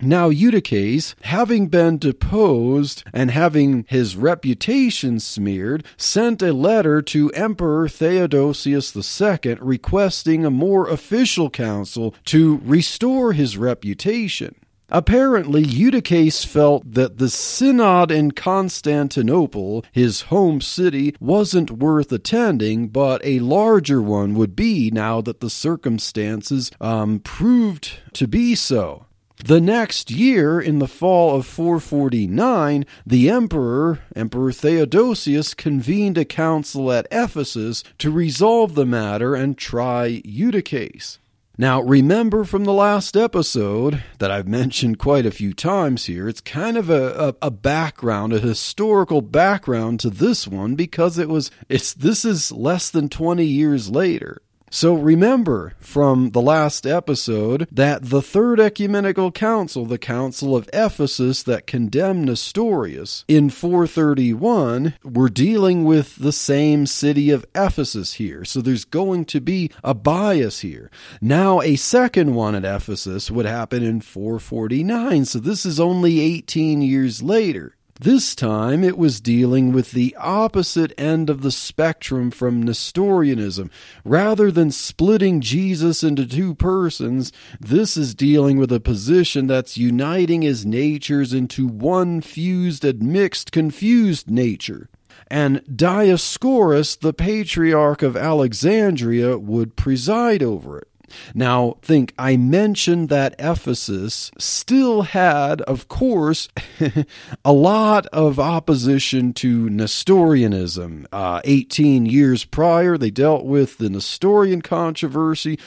Now, 0.00 0.28
Eutyches, 0.30 1.16
having 1.22 1.66
been 1.66 1.98
deposed 1.98 3.02
and 3.12 3.32
having 3.32 3.84
his 3.88 4.14
reputation 4.14 5.18
smeared, 5.18 5.84
sent 5.96 6.40
a 6.40 6.52
letter 6.52 7.02
to 7.02 7.30
Emperor 7.32 7.88
Theodosius 7.88 8.94
II 8.94 9.56
requesting 9.60 10.44
a 10.44 10.50
more 10.50 10.88
official 10.88 11.50
council 11.50 12.14
to 12.26 12.60
restore 12.64 13.32
his 13.32 13.56
reputation. 13.56 14.54
Apparently, 14.90 15.62
Eutyches 15.62 16.44
felt 16.44 16.94
that 16.94 17.18
the 17.18 17.28
synod 17.28 18.10
in 18.10 18.30
Constantinople, 18.30 19.84
his 19.92 20.22
home 20.22 20.60
city, 20.60 21.14
wasn't 21.20 21.72
worth 21.72 22.10
attending, 22.12 22.88
but 22.88 23.20
a 23.22 23.40
larger 23.40 24.00
one 24.00 24.34
would 24.34 24.54
be 24.54 24.90
now 24.90 25.20
that 25.20 25.40
the 25.40 25.50
circumstances 25.50 26.70
um, 26.80 27.18
proved 27.18 27.98
to 28.14 28.28
be 28.28 28.54
so. 28.54 29.07
The 29.44 29.60
next 29.60 30.10
year, 30.10 30.60
in 30.60 30.80
the 30.80 30.88
fall 30.88 31.36
of 31.36 31.46
449, 31.46 32.84
the 33.06 33.30
emperor, 33.30 34.00
Emperor 34.16 34.50
Theodosius, 34.50 35.54
convened 35.54 36.18
a 36.18 36.24
council 36.24 36.90
at 36.90 37.06
Ephesus 37.12 37.84
to 37.98 38.10
resolve 38.10 38.74
the 38.74 38.84
matter 38.84 39.36
and 39.36 39.56
try 39.56 40.20
Eutyches. 40.24 41.18
Now, 41.60 41.80
remember 41.80 42.44
from 42.44 42.64
the 42.64 42.72
last 42.72 43.16
episode 43.16 44.02
that 44.18 44.30
I've 44.30 44.46
mentioned 44.46 44.98
quite 44.98 45.26
a 45.26 45.32
few 45.32 45.52
times 45.52 46.06
here, 46.06 46.28
it's 46.28 46.40
kind 46.40 46.76
of 46.76 46.90
a, 46.90 47.34
a, 47.40 47.46
a, 47.46 47.50
background, 47.50 48.32
a 48.32 48.38
historical 48.38 49.22
background 49.22 49.98
to 50.00 50.10
this 50.10 50.46
one 50.46 50.76
because 50.76 51.18
it 51.18 51.28
was, 51.28 51.50
it's, 51.68 51.94
this 51.94 52.24
is 52.24 52.52
less 52.52 52.90
than 52.90 53.08
20 53.08 53.44
years 53.44 53.90
later. 53.90 54.40
So 54.70 54.94
remember 54.94 55.74
from 55.80 56.30
the 56.30 56.42
last 56.42 56.86
episode 56.86 57.66
that 57.72 58.04
the 58.10 58.22
Third 58.22 58.60
Ecumenical 58.60 59.32
Council, 59.32 59.86
the 59.86 59.98
Council 59.98 60.54
of 60.54 60.68
Ephesus 60.72 61.42
that 61.44 61.66
condemned 61.66 62.26
Nestorius 62.26 63.24
in 63.28 63.50
431, 63.50 64.94
we're 65.02 65.28
dealing 65.28 65.84
with 65.84 66.16
the 66.16 66.32
same 66.32 66.86
city 66.86 67.30
of 67.30 67.46
Ephesus 67.54 68.14
here. 68.14 68.44
So 68.44 68.60
there's 68.60 68.84
going 68.84 69.24
to 69.26 69.40
be 69.40 69.70
a 69.82 69.94
bias 69.94 70.60
here. 70.60 70.90
Now, 71.20 71.60
a 71.60 71.76
second 71.76 72.34
one 72.34 72.54
at 72.54 72.64
Ephesus 72.64 73.30
would 73.30 73.46
happen 73.46 73.82
in 73.82 74.00
449. 74.00 75.24
So 75.24 75.38
this 75.38 75.64
is 75.64 75.80
only 75.80 76.20
18 76.20 76.82
years 76.82 77.22
later. 77.22 77.74
This 78.00 78.34
time 78.36 78.84
it 78.84 78.96
was 78.96 79.20
dealing 79.20 79.72
with 79.72 79.90
the 79.90 80.14
opposite 80.16 80.92
end 80.96 81.28
of 81.28 81.42
the 81.42 81.50
spectrum 81.50 82.30
from 82.30 82.62
Nestorianism. 82.62 83.70
Rather 84.04 84.52
than 84.52 84.70
splitting 84.70 85.40
Jesus 85.40 86.04
into 86.04 86.24
two 86.24 86.54
persons, 86.54 87.32
this 87.58 87.96
is 87.96 88.14
dealing 88.14 88.56
with 88.56 88.70
a 88.70 88.78
position 88.78 89.48
that's 89.48 89.76
uniting 89.76 90.42
his 90.42 90.64
natures 90.64 91.32
into 91.32 91.66
one 91.66 92.20
fused 92.20 92.84
and 92.84 93.02
mixed, 93.02 93.50
confused 93.50 94.30
nature 94.30 94.88
and 95.30 95.62
Dioscorus, 95.64 96.98
the 96.98 97.12
patriarch 97.12 98.02
of 98.02 98.16
Alexandria, 98.16 99.38
would 99.38 99.76
preside 99.76 100.42
over 100.42 100.78
it. 100.78 100.88
Now, 101.34 101.76
think, 101.82 102.14
I 102.18 102.36
mentioned 102.36 103.08
that 103.08 103.34
Ephesus 103.38 104.30
still 104.38 105.02
had, 105.02 105.60
of 105.62 105.88
course, 105.88 106.48
a 107.44 107.52
lot 107.52 108.06
of 108.06 108.38
opposition 108.38 109.32
to 109.34 109.68
Nestorianism. 109.68 111.06
Uh, 111.12 111.40
18 111.44 112.06
years 112.06 112.44
prior, 112.44 112.96
they 112.96 113.10
dealt 113.10 113.44
with 113.44 113.78
the 113.78 113.90
Nestorian 113.90 114.62
controversy. 114.62 115.58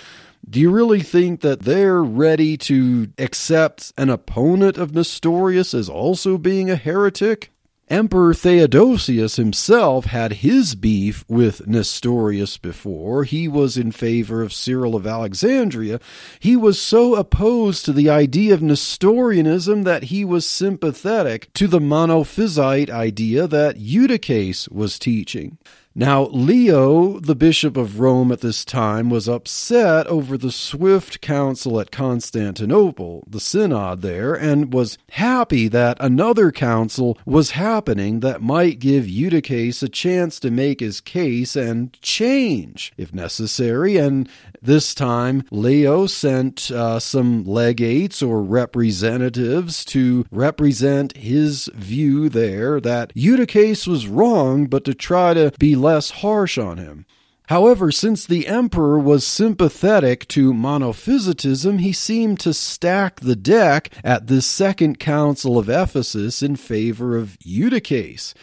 Do 0.50 0.60
you 0.60 0.72
really 0.72 1.02
think 1.02 1.42
that 1.42 1.62
they're 1.62 2.04
ready 2.04 2.58
to 2.58 3.10
accept 3.18 3.94
an 3.98 4.10
opponent 4.10 4.78
of 4.78 4.94
Nestorius 4.94 5.74
as 5.74 5.88
also 5.88 6.38
being 6.38 6.70
a 6.70 6.76
heretic? 6.76 7.52
Emperor 7.92 8.34
Theodosius 8.34 9.36
himself 9.36 10.06
had 10.06 10.32
his 10.32 10.76
beef 10.76 11.26
with 11.28 11.68
Nestorius 11.68 12.56
before. 12.56 13.26
He 13.26 13.50
was 13.50 13.76
in 13.76 13.92
favor 13.92 14.42
of 14.42 14.54
Cyril 14.54 14.96
of 14.96 15.06
Alexandria. 15.06 16.00
He 16.40 16.56
was 16.56 16.82
so 16.82 17.16
opposed 17.16 17.84
to 17.84 17.92
the 17.92 18.10
idea 18.10 18.54
of 18.54 18.62
Nestorianism 18.62 19.84
that 19.84 20.04
he 20.04 20.24
was 20.24 20.50
sympathetic 20.50 21.52
to 21.56 21.68
the 21.68 21.82
monophysite 21.82 22.90
idea 22.90 23.46
that 23.46 23.76
Eutyches 23.76 24.70
was 24.70 24.98
teaching. 24.98 25.58
Now, 25.94 26.28
Leo, 26.28 27.20
the 27.20 27.36
Bishop 27.36 27.76
of 27.76 28.00
Rome 28.00 28.32
at 28.32 28.40
this 28.40 28.64
time, 28.64 29.10
was 29.10 29.28
upset 29.28 30.08
over 30.08 30.38
the 30.38 30.52
swift 30.52 31.20
council 31.20 31.82
at 31.82 31.92
Constantinople, 31.92 33.26
the 33.28 33.42
synod 33.42 34.02
there, 34.02 34.34
and 34.34 34.74
was 34.74 34.98
happy 35.12 35.68
that 35.68 35.98
another 36.00 36.50
council 36.50 37.18
was 37.26 37.52
happening 37.52 38.22
that 38.22 38.42
might 38.42 38.80
give 38.80 39.06
Eutyches 39.06 39.84
a 39.84 39.90
chance 39.90 40.40
to 40.40 40.50
make 40.50 40.80
his 40.80 41.02
case 41.02 41.58
and 41.58 41.92
change, 42.02 42.94
if 42.96 43.14
necessary, 43.14 43.98
and 43.98 44.30
this 44.62 44.94
time, 44.94 45.44
Leo 45.50 46.06
sent 46.06 46.70
uh, 46.70 47.00
some 47.00 47.44
legates 47.46 48.22
or 48.22 48.44
representatives 48.44 49.84
to 49.86 50.26
represent 50.32 51.18
his 51.18 51.70
view 51.74 52.30
there 52.30 52.80
that 52.80 53.12
Eutyches 53.16 53.88
was 53.88 54.08
wrong, 54.08 54.68
but 54.68 54.86
to 54.86 54.94
try 54.94 55.34
to 55.34 55.52
be 55.58 55.76
less 55.76 56.12
harsh 56.12 56.58
on 56.58 56.78
him. 56.78 57.06
However, 57.48 57.92
since 57.92 58.26
the 58.26 58.48
emperor 58.48 58.98
was 58.98 59.28
sympathetic 59.28 60.26
to 60.30 60.54
monophysitism, 60.54 61.82
he 61.82 61.92
seemed 61.92 62.40
to 62.42 62.54
stack 62.54 63.20
the 63.20 63.36
deck 63.36 63.90
at 64.06 64.28
this 64.28 64.46
second 64.46 65.00
council 65.00 65.58
of 65.58 65.70
Ephesus 65.70 66.42
in 66.42 66.56
favor 66.56 67.18
of 67.18 67.38
Eutyches. 67.44 68.34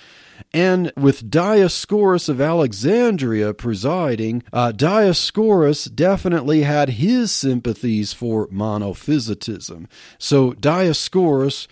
And 0.53 0.93
with 0.97 1.31
Dioscorus 1.31 2.29
of 2.29 2.41
Alexandria 2.41 3.53
presiding, 3.53 4.43
uh, 4.53 4.73
Dioscorus 4.75 5.95
definitely 5.95 6.63
had 6.63 6.91
his 6.91 7.31
sympathies 7.31 8.13
for 8.13 8.47
monophysitism. 8.49 9.87
So 10.19 10.53
Dioscorus 10.53 11.67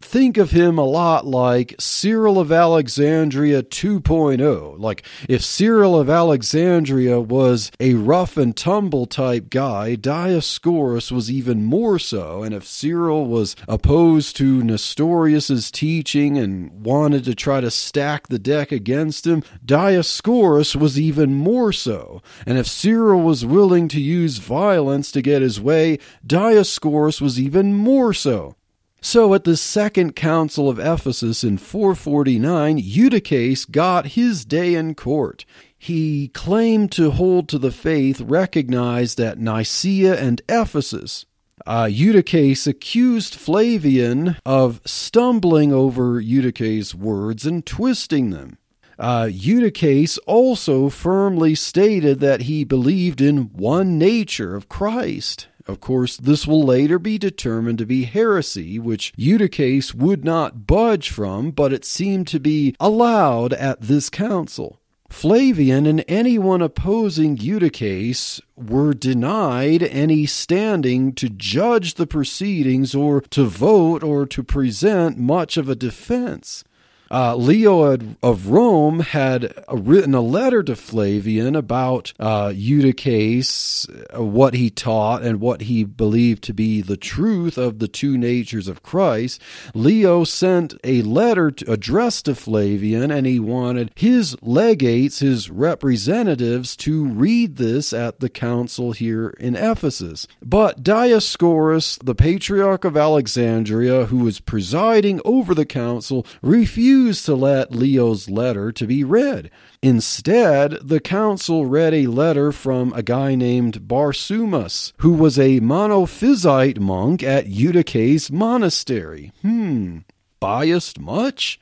think 0.00 0.36
of 0.36 0.50
him 0.50 0.78
a 0.78 0.84
lot 0.84 1.26
like 1.26 1.74
Cyril 1.78 2.38
of 2.38 2.52
Alexandria 2.52 3.62
2.0. 3.62 4.78
Like 4.78 5.02
if 5.28 5.42
Cyril 5.42 5.98
of 5.98 6.08
Alexandria 6.08 7.20
was 7.20 7.70
a 7.80 7.94
rough 7.94 8.36
and 8.36 8.56
tumble 8.56 9.06
type 9.06 9.50
guy, 9.50 9.96
Dioscorus 9.96 11.10
was 11.10 11.30
even 11.30 11.64
more 11.64 11.98
so. 11.98 12.42
And 12.42 12.54
if 12.54 12.66
Cyril 12.66 13.26
was 13.26 13.56
opposed 13.66 14.36
to 14.36 14.62
Nestorius's 14.62 15.70
teaching 15.70 16.38
and 16.38 16.84
wanted 16.84 17.24
to 17.24 17.34
try 17.34 17.60
to 17.60 17.70
stack 17.70 18.28
the 18.28 18.38
deck 18.38 18.72
against 18.72 19.26
him, 19.26 19.42
Dioscorus 19.64 20.76
was 20.76 20.98
even 20.98 21.34
more 21.34 21.72
so. 21.72 22.22
And 22.46 22.58
if 22.58 22.66
Cyril 22.66 23.22
was 23.22 23.44
willing 23.44 23.88
to 23.88 24.00
use 24.00 24.38
violence 24.38 25.10
to 25.12 25.22
get 25.22 25.42
his 25.42 25.60
way, 25.60 25.98
Dioscorus 26.26 27.20
was 27.20 27.40
even 27.40 27.74
more 27.74 28.12
so. 28.14 28.57
So 29.00 29.32
at 29.34 29.44
the 29.44 29.56
second 29.56 30.16
council 30.16 30.68
of 30.68 30.78
Ephesus 30.78 31.44
in 31.44 31.58
449, 31.58 32.78
Eutyches 32.78 33.64
got 33.64 34.06
his 34.06 34.44
day 34.44 34.74
in 34.74 34.94
court. 34.94 35.44
He 35.78 36.28
claimed 36.28 36.90
to 36.92 37.12
hold 37.12 37.48
to 37.48 37.58
the 37.58 37.70
faith 37.70 38.20
recognized 38.20 39.20
at 39.20 39.38
Nicaea 39.38 40.20
and 40.20 40.42
Ephesus. 40.48 41.26
Uh, 41.64 41.88
Eutyches 41.90 42.66
accused 42.66 43.34
Flavian 43.34 44.36
of 44.44 44.80
stumbling 44.84 45.72
over 45.72 46.20
Eutyches' 46.20 46.94
words 46.94 47.46
and 47.46 47.64
twisting 47.64 48.30
them. 48.30 48.58
Uh, 48.98 49.28
Eutyches 49.30 50.18
also 50.26 50.88
firmly 50.88 51.54
stated 51.54 52.18
that 52.18 52.42
he 52.42 52.64
believed 52.64 53.20
in 53.20 53.52
one 53.52 53.96
nature 53.96 54.56
of 54.56 54.68
Christ 54.68 55.46
of 55.68 55.80
course, 55.80 56.16
this 56.16 56.46
will 56.46 56.64
later 56.64 56.98
be 56.98 57.18
determined 57.18 57.78
to 57.78 57.86
be 57.86 58.04
heresy, 58.04 58.78
which 58.78 59.12
Eutyches 59.16 59.94
would 59.94 60.24
not 60.24 60.66
budge 60.66 61.10
from, 61.10 61.50
but 61.50 61.74
it 61.74 61.84
seemed 61.84 62.26
to 62.28 62.40
be 62.40 62.74
allowed 62.80 63.52
at 63.52 63.82
this 63.82 64.08
council. 64.08 64.80
Flavian 65.10 65.86
and 65.86 66.04
anyone 66.08 66.62
opposing 66.62 67.36
Eutyches 67.36 68.40
were 68.56 68.94
denied 68.94 69.82
any 69.82 70.26
standing 70.26 71.12
to 71.14 71.28
judge 71.28 71.94
the 71.94 72.06
proceedings 72.06 72.94
or 72.94 73.20
to 73.20 73.44
vote 73.44 74.02
or 74.02 74.26
to 74.26 74.42
present 74.42 75.18
much 75.18 75.56
of 75.56 75.68
a 75.68 75.74
defense. 75.74 76.64
Uh, 77.10 77.34
Leo 77.36 77.98
of 78.22 78.48
Rome 78.48 79.00
had 79.00 79.54
written 79.72 80.14
a 80.14 80.20
letter 80.20 80.62
to 80.62 80.76
Flavian 80.76 81.56
about 81.56 82.12
uh, 82.18 82.52
Eutyches, 82.54 83.88
uh, 84.14 84.22
what 84.22 84.54
he 84.54 84.68
taught, 84.68 85.22
and 85.22 85.40
what 85.40 85.62
he 85.62 85.84
believed 85.84 86.42
to 86.44 86.52
be 86.52 86.82
the 86.82 86.96
truth 86.96 87.56
of 87.56 87.78
the 87.78 87.88
two 87.88 88.18
natures 88.18 88.68
of 88.68 88.82
Christ. 88.82 89.40
Leo 89.74 90.24
sent 90.24 90.74
a 90.84 91.02
letter 91.02 91.50
to, 91.50 91.72
addressed 91.72 92.26
to 92.26 92.34
Flavian, 92.34 93.10
and 93.10 93.26
he 93.26 93.40
wanted 93.40 93.90
his 93.94 94.36
legates, 94.42 95.20
his 95.20 95.50
representatives, 95.50 96.76
to 96.76 97.06
read 97.06 97.56
this 97.56 97.92
at 97.92 98.20
the 98.20 98.28
council 98.28 98.92
here 98.92 99.30
in 99.40 99.56
Ephesus. 99.56 100.26
But 100.42 100.82
Dioscorus, 100.82 101.98
the 102.04 102.14
patriarch 102.14 102.84
of 102.84 102.96
Alexandria, 102.96 104.06
who 104.06 104.18
was 104.18 104.40
presiding 104.40 105.20
over 105.24 105.54
the 105.54 105.66
council, 105.66 106.26
refused 106.42 106.97
refused 106.98 107.26
to 107.26 107.34
let 107.36 107.70
Leo's 107.70 108.28
letter 108.28 108.72
to 108.72 108.84
be 108.84 109.04
read. 109.04 109.52
Instead, 109.80 110.72
the 110.82 110.98
council 110.98 111.64
read 111.64 111.94
a 111.94 112.08
letter 112.08 112.50
from 112.50 112.92
a 112.92 113.04
guy 113.04 113.36
named 113.36 113.86
Barsumas, 113.86 114.92
who 114.98 115.12
was 115.12 115.38
a 115.38 115.60
monophysite 115.60 116.80
monk 116.80 117.22
at 117.22 117.46
Eutyches 117.46 118.32
monastery. 118.32 119.30
Hmm, 119.42 119.98
biased 120.40 120.98
much? 120.98 121.60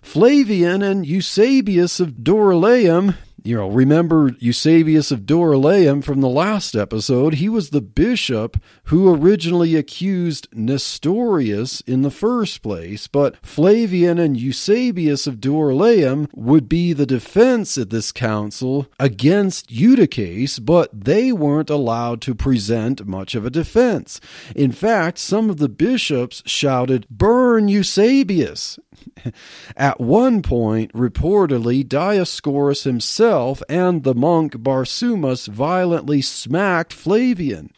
Flavian 0.00 0.80
and 0.80 1.04
Eusebius 1.04 2.00
of 2.00 2.12
Dorylaeum 2.22 3.14
you 3.46 3.54
know, 3.54 3.68
remember 3.68 4.32
Eusebius 4.40 5.12
of 5.12 5.20
Dorylaeum 5.20 6.02
from 6.02 6.20
the 6.20 6.28
last 6.28 6.74
episode? 6.74 7.34
He 7.34 7.48
was 7.48 7.70
the 7.70 7.80
bishop 7.80 8.60
who 8.84 9.14
originally 9.14 9.76
accused 9.76 10.48
Nestorius 10.52 11.80
in 11.82 12.02
the 12.02 12.10
first 12.10 12.60
place, 12.60 13.06
but 13.06 13.36
Flavian 13.46 14.18
and 14.18 14.36
Eusebius 14.36 15.28
of 15.28 15.36
Dorylaeum 15.36 16.28
would 16.34 16.68
be 16.68 16.92
the 16.92 17.06
defense 17.06 17.78
at 17.78 17.90
this 17.90 18.10
council 18.10 18.88
against 18.98 19.70
Eutyches, 19.70 20.58
but 20.58 20.90
they 20.92 21.30
weren't 21.30 21.70
allowed 21.70 22.20
to 22.22 22.34
present 22.34 23.06
much 23.06 23.36
of 23.36 23.46
a 23.46 23.50
defense. 23.50 24.20
In 24.56 24.72
fact, 24.72 25.18
some 25.18 25.50
of 25.50 25.58
the 25.58 25.68
bishops 25.68 26.42
shouted, 26.46 27.06
Burn 27.08 27.68
Eusebius! 27.68 28.80
At 29.76 30.00
one 30.00 30.42
point, 30.42 30.92
reportedly, 30.92 31.84
Dioscorus 31.84 32.84
himself 32.84 33.35
and 33.68 34.02
the 34.02 34.14
monk 34.14 34.54
Barsumas 34.54 35.46
violently 35.48 36.22
smacked 36.22 36.92
Flavian. 36.92 37.70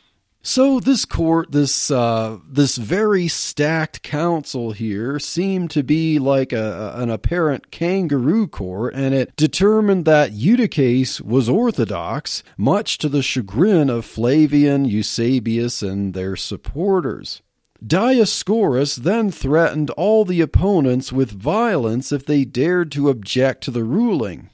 So 0.42 0.80
this 0.80 1.04
court, 1.04 1.52
this 1.52 1.90
uh, 1.90 2.38
this 2.48 2.76
very 2.76 3.28
stacked 3.28 4.02
council 4.02 4.70
here, 4.70 5.18
seemed 5.18 5.70
to 5.72 5.82
be 5.82 6.18
like 6.18 6.52
a, 6.52 6.94
an 6.96 7.10
apparent 7.10 7.70
kangaroo 7.70 8.46
court, 8.46 8.94
and 8.94 9.14
it 9.14 9.34
determined 9.36 10.04
that 10.04 10.32
Eutyches 10.32 11.20
was 11.20 11.48
orthodox, 11.48 12.42
much 12.56 12.98
to 12.98 13.08
the 13.08 13.22
chagrin 13.22 13.90
of 13.90 14.06
Flavian, 14.06 14.84
Eusebius, 14.84 15.82
and 15.82 16.14
their 16.14 16.36
supporters. 16.36 17.42
Dioscorus 17.84 18.96
then 18.96 19.30
threatened 19.30 19.90
all 19.90 20.24
the 20.24 20.40
opponents 20.40 21.12
with 21.12 21.30
violence 21.30 22.10
if 22.10 22.24
they 22.24 22.44
dared 22.44 22.90
to 22.92 23.10
object 23.10 23.64
to 23.64 23.70
the 23.70 23.84
ruling. 23.84 24.50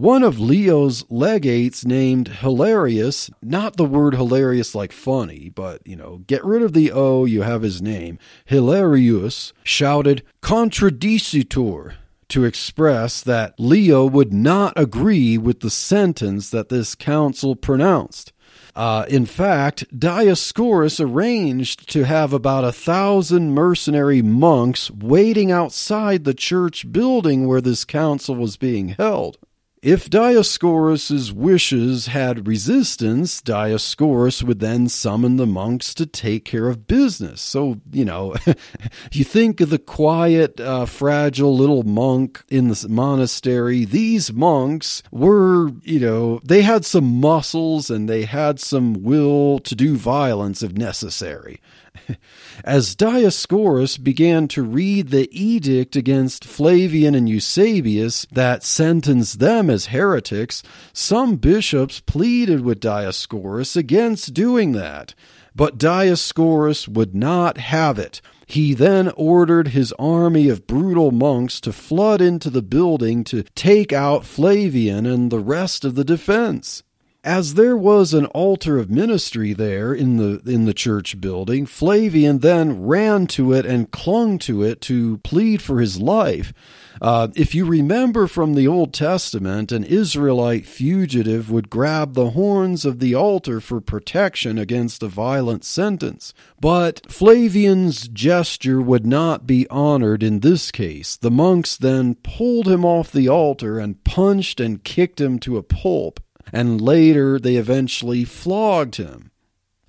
One 0.00 0.22
of 0.22 0.40
Leo's 0.40 1.04
legates 1.10 1.84
named 1.84 2.30
Hilarius, 2.40 3.30
not 3.42 3.76
the 3.76 3.84
word 3.84 4.14
hilarious 4.14 4.74
like 4.74 4.92
funny, 4.92 5.50
but, 5.54 5.86
you 5.86 5.94
know, 5.94 6.22
get 6.26 6.42
rid 6.42 6.62
of 6.62 6.72
the 6.72 6.90
O, 6.90 7.26
you 7.26 7.42
have 7.42 7.60
his 7.60 7.82
name, 7.82 8.18
Hilarius, 8.48 9.52
shouted, 9.62 10.22
Contradicitur, 10.40 11.96
to 12.28 12.44
express 12.44 13.20
that 13.20 13.52
Leo 13.58 14.06
would 14.06 14.32
not 14.32 14.72
agree 14.74 15.36
with 15.36 15.60
the 15.60 15.68
sentence 15.68 16.48
that 16.48 16.70
this 16.70 16.94
council 16.94 17.54
pronounced. 17.54 18.32
Uh, 18.74 19.04
in 19.06 19.26
fact, 19.26 19.84
Dioscorus 19.94 20.98
arranged 20.98 21.86
to 21.90 22.04
have 22.04 22.32
about 22.32 22.64
a 22.64 22.72
thousand 22.72 23.52
mercenary 23.52 24.22
monks 24.22 24.90
waiting 24.90 25.52
outside 25.52 26.24
the 26.24 26.32
church 26.32 26.90
building 26.90 27.46
where 27.46 27.60
this 27.60 27.84
council 27.84 28.34
was 28.34 28.56
being 28.56 28.88
held. 28.88 29.36
If 29.82 30.10
Dioscorus's 30.10 31.32
wishes 31.32 32.08
had 32.08 32.46
resistance, 32.46 33.40
Dioscorus 33.40 34.42
would 34.42 34.60
then 34.60 34.90
summon 34.90 35.36
the 35.36 35.46
monks 35.46 35.94
to 35.94 36.04
take 36.04 36.44
care 36.44 36.68
of 36.68 36.86
business. 36.86 37.40
So, 37.40 37.80
you 37.90 38.04
know, 38.04 38.34
you 39.12 39.24
think 39.24 39.58
of 39.62 39.70
the 39.70 39.78
quiet, 39.78 40.60
uh, 40.60 40.84
fragile 40.84 41.56
little 41.56 41.82
monk 41.82 42.44
in 42.50 42.68
the 42.68 42.86
monastery. 42.90 43.86
These 43.86 44.34
monks 44.34 45.02
were, 45.10 45.70
you 45.82 46.00
know, 46.00 46.42
they 46.44 46.60
had 46.60 46.84
some 46.84 47.18
muscles 47.18 47.88
and 47.88 48.06
they 48.06 48.24
had 48.24 48.60
some 48.60 49.02
will 49.02 49.60
to 49.60 49.74
do 49.74 49.96
violence 49.96 50.62
if 50.62 50.72
necessary. 50.72 51.58
As 52.64 52.94
Dioscorus 52.94 54.02
began 54.02 54.48
to 54.48 54.62
read 54.62 55.08
the 55.08 55.28
edict 55.30 55.96
against 55.96 56.44
Flavian 56.44 57.14
and 57.14 57.28
Eusebius 57.28 58.26
that 58.32 58.62
sentenced 58.62 59.38
them 59.38 59.70
as 59.70 59.86
heretics, 59.86 60.62
some 60.92 61.36
bishops 61.36 62.00
pleaded 62.00 62.62
with 62.62 62.80
Dioscorus 62.80 63.76
against 63.76 64.34
doing 64.34 64.72
that. 64.72 65.14
But 65.54 65.78
Dioscorus 65.78 66.86
would 66.88 67.14
not 67.14 67.58
have 67.58 67.98
it. 67.98 68.20
He 68.46 68.74
then 68.74 69.12
ordered 69.16 69.68
his 69.68 69.92
army 69.98 70.48
of 70.48 70.66
brutal 70.66 71.10
monks 71.10 71.60
to 71.60 71.72
flood 71.72 72.20
into 72.20 72.50
the 72.50 72.62
building 72.62 73.24
to 73.24 73.44
take 73.54 73.92
out 73.92 74.24
Flavian 74.24 75.06
and 75.06 75.30
the 75.30 75.38
rest 75.38 75.84
of 75.84 75.94
the 75.94 76.04
defense. 76.04 76.82
As 77.22 77.52
there 77.52 77.76
was 77.76 78.14
an 78.14 78.24
altar 78.26 78.78
of 78.78 78.88
ministry 78.88 79.52
there 79.52 79.92
in 79.92 80.16
the 80.16 80.40
in 80.50 80.64
the 80.64 80.72
church 80.72 81.20
building, 81.20 81.66
Flavian 81.66 82.38
then 82.38 82.82
ran 82.86 83.26
to 83.26 83.52
it 83.52 83.66
and 83.66 83.90
clung 83.90 84.38
to 84.38 84.62
it 84.62 84.80
to 84.82 85.18
plead 85.18 85.60
for 85.60 85.80
his 85.80 86.00
life. 86.00 86.54
Uh, 87.02 87.28
if 87.36 87.54
you 87.54 87.66
remember 87.66 88.26
from 88.26 88.54
the 88.54 88.66
Old 88.66 88.94
Testament, 88.94 89.70
an 89.70 89.84
Israelite 89.84 90.64
fugitive 90.64 91.50
would 91.50 91.68
grab 91.68 92.14
the 92.14 92.30
horns 92.30 92.86
of 92.86 93.00
the 93.00 93.14
altar 93.14 93.60
for 93.60 93.82
protection 93.82 94.56
against 94.56 95.02
a 95.02 95.08
violent 95.08 95.62
sentence. 95.62 96.32
But 96.58 97.02
Flavian's 97.12 98.08
gesture 98.08 98.80
would 98.80 99.06
not 99.06 99.46
be 99.46 99.68
honored 99.68 100.22
in 100.22 100.40
this 100.40 100.70
case. 100.70 101.18
The 101.18 101.30
monks 101.30 101.76
then 101.76 102.14
pulled 102.14 102.66
him 102.66 102.82
off 102.82 103.12
the 103.12 103.28
altar 103.28 103.78
and 103.78 104.02
punched 104.04 104.58
and 104.58 104.82
kicked 104.82 105.20
him 105.20 105.38
to 105.40 105.58
a 105.58 105.62
pulp 105.62 106.18
and 106.52 106.80
later 106.80 107.38
they 107.38 107.56
eventually 107.56 108.24
flogged 108.24 108.96
him. 108.96 109.30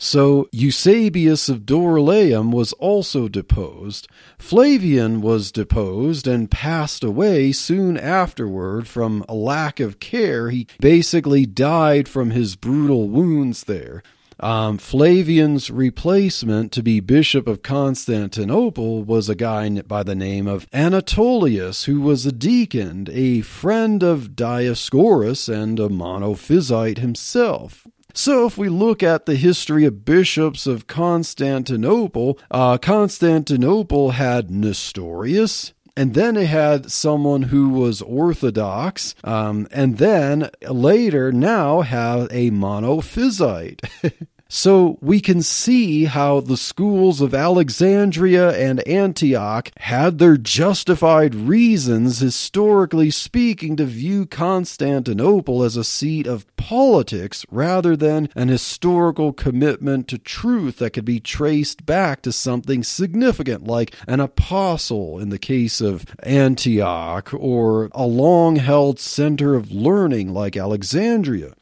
So 0.04 0.50
Eusebius 0.52 1.48
of 1.48 1.60
Dorylaeum 1.60 2.52
was 2.52 2.74
also 2.74 3.28
deposed. 3.28 4.08
Flavian 4.40 5.22
was 5.22 5.52
deposed 5.52 6.28
and 6.28 6.50
passed 6.50 7.04
away 7.04 7.52
soon 7.52 7.98
afterward 7.98 8.88
from 8.88 9.24
a 9.30 9.36
lack 9.36 9.80
of 9.80 10.00
care. 10.00 10.50
He 10.50 10.66
basically 10.80 11.46
died 11.46 12.10
from 12.10 12.32
his 12.32 12.56
brutal 12.56 13.10
wounds 13.10 13.66
there. 13.66 14.02
Um, 14.42 14.80
Flavian's 14.80 15.70
replacement 15.70 16.72
to 16.72 16.82
be 16.82 17.00
Bishop 17.00 17.48
of 17.48 17.62
Constantinople 17.62 19.04
was 19.04 19.30
a 19.30 19.36
guy 19.36 19.70
by 19.82 20.02
the 20.02 20.16
name 20.16 20.48
of 20.48 20.68
Anatolius, 20.74 21.84
who 21.84 22.02
was 22.02 22.26
a 22.26 22.32
deacon, 22.32 23.08
a 23.12 23.42
friend 23.42 24.02
of 24.02 24.30
Dioscorus, 24.30 25.48
and 25.48 25.80
a 25.80 25.90
monophysite 25.90 26.98
himself. 26.98 27.86
So, 28.14 28.48
if 28.48 28.58
we 28.58 28.68
look 28.68 29.04
at 29.04 29.28
the 29.28 29.36
history 29.36 29.86
of 29.86 30.04
bishops 30.04 30.66
of 30.66 30.88
Constantinople, 30.88 32.40
uh, 32.50 32.80
Constantinople 32.80 34.12
had 34.12 34.50
Nestorius, 34.50 35.74
and 35.96 36.14
then 36.14 36.38
it 36.38 36.48
had 36.48 36.92
someone 36.92 37.44
who 37.44 37.70
was 37.70 38.02
orthodox, 38.02 39.16
um, 39.24 39.68
and 39.72 39.98
then 39.98 40.50
later 40.70 41.32
now 41.32 41.82
have 41.82 42.28
a 42.32 42.52
monophysite. 42.52 43.82
So 44.54 44.98
we 45.00 45.22
can 45.22 45.42
see 45.44 46.04
how 46.04 46.42
the 46.42 46.58
schools 46.58 47.22
of 47.22 47.34
Alexandria 47.34 48.52
and 48.52 48.86
Antioch 48.86 49.72
had 49.78 50.18
their 50.18 50.36
justified 50.36 51.34
reasons, 51.34 52.20
historically 52.20 53.12
speaking, 53.12 53.78
to 53.78 53.86
view 53.86 54.26
Constantinople 54.26 55.64
as 55.64 55.78
a 55.78 55.86
seat 55.86 56.28
of 56.28 56.46
politics 56.58 57.46
rather 57.50 57.96
than 57.96 58.28
an 58.36 58.50
historical 58.50 59.32
commitment 59.32 60.10
to 60.10 60.18
truth 60.18 60.80
that 60.80 60.92
could 60.92 61.06
be 61.06 61.22
traced 61.22 61.86
back 61.86 62.22
to 62.24 62.34
something 62.34 62.84
significant 62.84 63.64
like 63.66 63.96
an 64.06 64.20
apostle 64.20 65.18
in 65.18 65.30
the 65.30 65.40
case 65.40 65.80
of 65.80 66.06
Antioch 66.24 67.34
or 67.34 67.90
a 67.94 68.06
long 68.06 68.58
held 68.58 69.00
center 69.00 69.56
of 69.56 69.72
learning 69.72 70.34
like 70.34 70.58
Alexandria. 70.58 71.54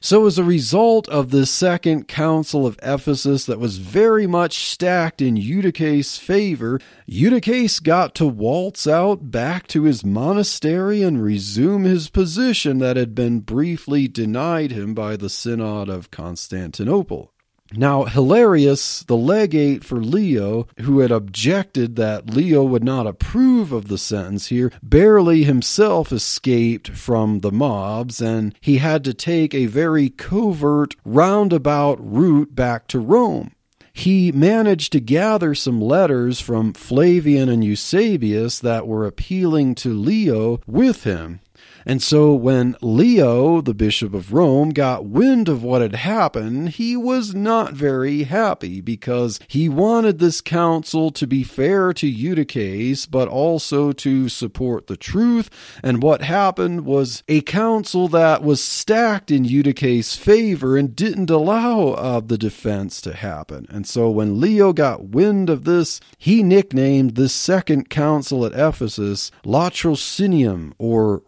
So, 0.00 0.26
as 0.26 0.38
a 0.38 0.44
result 0.44 1.08
of 1.08 1.30
the 1.30 1.46
Second 1.46 2.06
Council 2.06 2.66
of 2.66 2.78
Ephesus 2.82 3.46
that 3.46 3.58
was 3.58 3.78
very 3.78 4.26
much 4.26 4.70
stacked 4.70 5.22
in 5.22 5.36
Eutyches' 5.36 6.18
favor, 6.18 6.78
Eutyches 7.06 7.80
got 7.80 8.14
to 8.16 8.26
waltz 8.26 8.86
out 8.86 9.30
back 9.30 9.66
to 9.68 9.84
his 9.84 10.04
monastery 10.04 11.02
and 11.02 11.22
resume 11.22 11.84
his 11.84 12.10
position 12.10 12.78
that 12.78 12.96
had 12.96 13.14
been 13.14 13.40
briefly 13.40 14.06
denied 14.06 14.70
him 14.70 14.94
by 14.94 15.16
the 15.16 15.30
Synod 15.30 15.88
of 15.88 16.10
Constantinople. 16.10 17.32
Now, 17.72 18.04
Hilarius, 18.04 19.04
the 19.06 19.16
legate 19.16 19.84
for 19.84 20.02
Leo, 20.02 20.66
who 20.80 21.00
had 21.00 21.10
objected 21.10 21.96
that 21.96 22.30
Leo 22.30 22.62
would 22.62 22.84
not 22.84 23.06
approve 23.06 23.72
of 23.72 23.88
the 23.88 23.98
sentence 23.98 24.46
here, 24.48 24.72
barely 24.82 25.44
himself 25.44 26.12
escaped 26.12 26.88
from 26.90 27.40
the 27.40 27.52
mobs, 27.52 28.22
and 28.22 28.54
he 28.60 28.78
had 28.78 29.02
to 29.04 29.14
take 29.14 29.54
a 29.54 29.66
very 29.66 30.10
covert, 30.10 30.94
roundabout 31.04 31.98
route 32.00 32.54
back 32.54 32.86
to 32.88 33.00
Rome. 33.00 33.52
He 33.92 34.30
managed 34.30 34.92
to 34.92 35.00
gather 35.00 35.54
some 35.54 35.80
letters 35.80 36.38
from 36.38 36.74
Flavian 36.74 37.48
and 37.48 37.64
Eusebius 37.64 38.58
that 38.60 38.86
were 38.86 39.06
appealing 39.06 39.74
to 39.76 39.88
Leo 39.88 40.60
with 40.66 41.04
him, 41.04 41.40
And 41.86 42.02
so 42.02 42.34
when 42.34 42.76
Leo, 42.82 43.60
the 43.60 43.72
Bishop 43.72 44.12
of 44.12 44.32
Rome, 44.32 44.70
got 44.70 45.06
wind 45.06 45.48
of 45.48 45.62
what 45.62 45.82
had 45.82 45.94
happened, 45.94 46.70
he 46.70 46.96
was 46.96 47.32
not 47.32 47.74
very 47.74 48.24
happy 48.24 48.80
because 48.80 49.38
he 49.46 49.68
wanted 49.68 50.18
this 50.18 50.40
council 50.40 51.12
to 51.12 51.28
be 51.28 51.44
fair 51.44 51.92
to 51.92 52.08
Eutyches, 52.08 53.06
but 53.06 53.28
also 53.28 53.92
to 53.92 54.28
support 54.28 54.88
the 54.88 54.96
truth. 54.96 55.48
And 55.80 56.02
what 56.02 56.22
happened 56.22 56.84
was 56.84 57.22
a 57.28 57.40
council 57.42 58.08
that 58.08 58.42
was 58.42 58.62
stacked 58.62 59.30
in 59.30 59.44
Eutyches' 59.44 60.16
favor 60.16 60.76
and 60.76 60.96
didn't 60.96 61.30
allow 61.30 61.90
uh, 61.90 62.18
the 62.18 62.36
defense 62.38 63.00
to 63.02 63.14
happen. 63.14 63.66
And 63.70 63.86
so 63.86 64.10
when 64.10 64.40
Leo 64.40 64.72
got 64.72 65.10
wind 65.10 65.48
of 65.48 65.64
this, 65.64 66.00
he 66.18 66.42
nicknamed 66.42 67.14
this 67.14 67.32
second 67.32 67.90
council 67.90 68.44
at 68.44 68.52
Ephesus 68.52 69.30
Latrocinium 69.44 70.72
or 70.78 71.22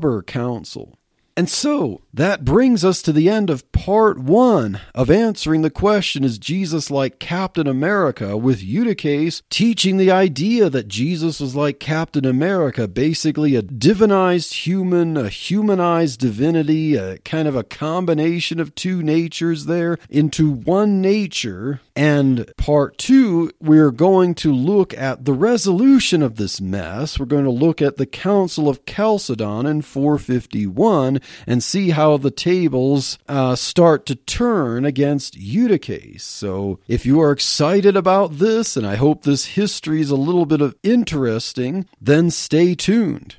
Robber 0.00 0.22
Council. 0.22 0.99
And 1.40 1.48
so 1.48 2.02
that 2.12 2.44
brings 2.44 2.84
us 2.84 3.00
to 3.00 3.14
the 3.14 3.30
end 3.30 3.48
of 3.48 3.72
part 3.72 4.18
one 4.18 4.78
of 4.94 5.10
answering 5.10 5.62
the 5.62 5.70
question 5.70 6.22
Is 6.22 6.38
Jesus 6.38 6.90
like 6.90 7.18
Captain 7.18 7.66
America? 7.66 8.36
with 8.36 8.62
Eutyches 8.62 9.42
teaching 9.48 9.96
the 9.96 10.10
idea 10.10 10.68
that 10.68 10.86
Jesus 10.86 11.40
was 11.40 11.56
like 11.56 11.80
Captain 11.80 12.26
America, 12.26 12.86
basically 12.86 13.56
a 13.56 13.62
divinized 13.62 14.52
human, 14.66 15.16
a 15.16 15.30
humanized 15.30 16.20
divinity, 16.20 16.94
a 16.96 17.16
kind 17.18 17.48
of 17.48 17.56
a 17.56 17.64
combination 17.64 18.60
of 18.60 18.74
two 18.74 19.02
natures 19.02 19.64
there 19.64 19.96
into 20.10 20.50
one 20.50 21.00
nature. 21.00 21.80
And 21.96 22.52
part 22.58 22.98
two, 22.98 23.50
we're 23.60 23.92
going 23.92 24.34
to 24.36 24.52
look 24.52 24.92
at 24.92 25.24
the 25.24 25.32
resolution 25.32 26.22
of 26.22 26.36
this 26.36 26.60
mess. 26.60 27.18
We're 27.18 27.24
going 27.24 27.44
to 27.44 27.50
look 27.50 27.80
at 27.80 27.96
the 27.96 28.06
Council 28.06 28.68
of 28.68 28.84
Chalcedon 28.84 29.64
in 29.64 29.80
451 29.80 31.20
and 31.46 31.62
see 31.62 31.90
how 31.90 32.16
the 32.16 32.30
tables 32.30 33.18
uh, 33.28 33.54
start 33.54 34.06
to 34.06 34.14
turn 34.14 34.84
against 34.84 35.38
Eutyches. 35.38 36.22
So, 36.22 36.78
if 36.88 37.06
you 37.06 37.20
are 37.20 37.32
excited 37.32 37.96
about 37.96 38.38
this, 38.38 38.76
and 38.76 38.86
I 38.86 38.96
hope 38.96 39.22
this 39.22 39.46
history 39.46 40.00
is 40.00 40.10
a 40.10 40.16
little 40.16 40.46
bit 40.46 40.60
of 40.60 40.76
interesting, 40.82 41.86
then 42.00 42.30
stay 42.30 42.74
tuned. 42.74 43.36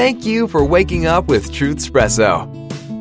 Thank 0.00 0.24
you 0.24 0.48
for 0.48 0.64
waking 0.64 1.04
up 1.04 1.26
with 1.28 1.52
Truth 1.52 1.76
Espresso. 1.76 2.59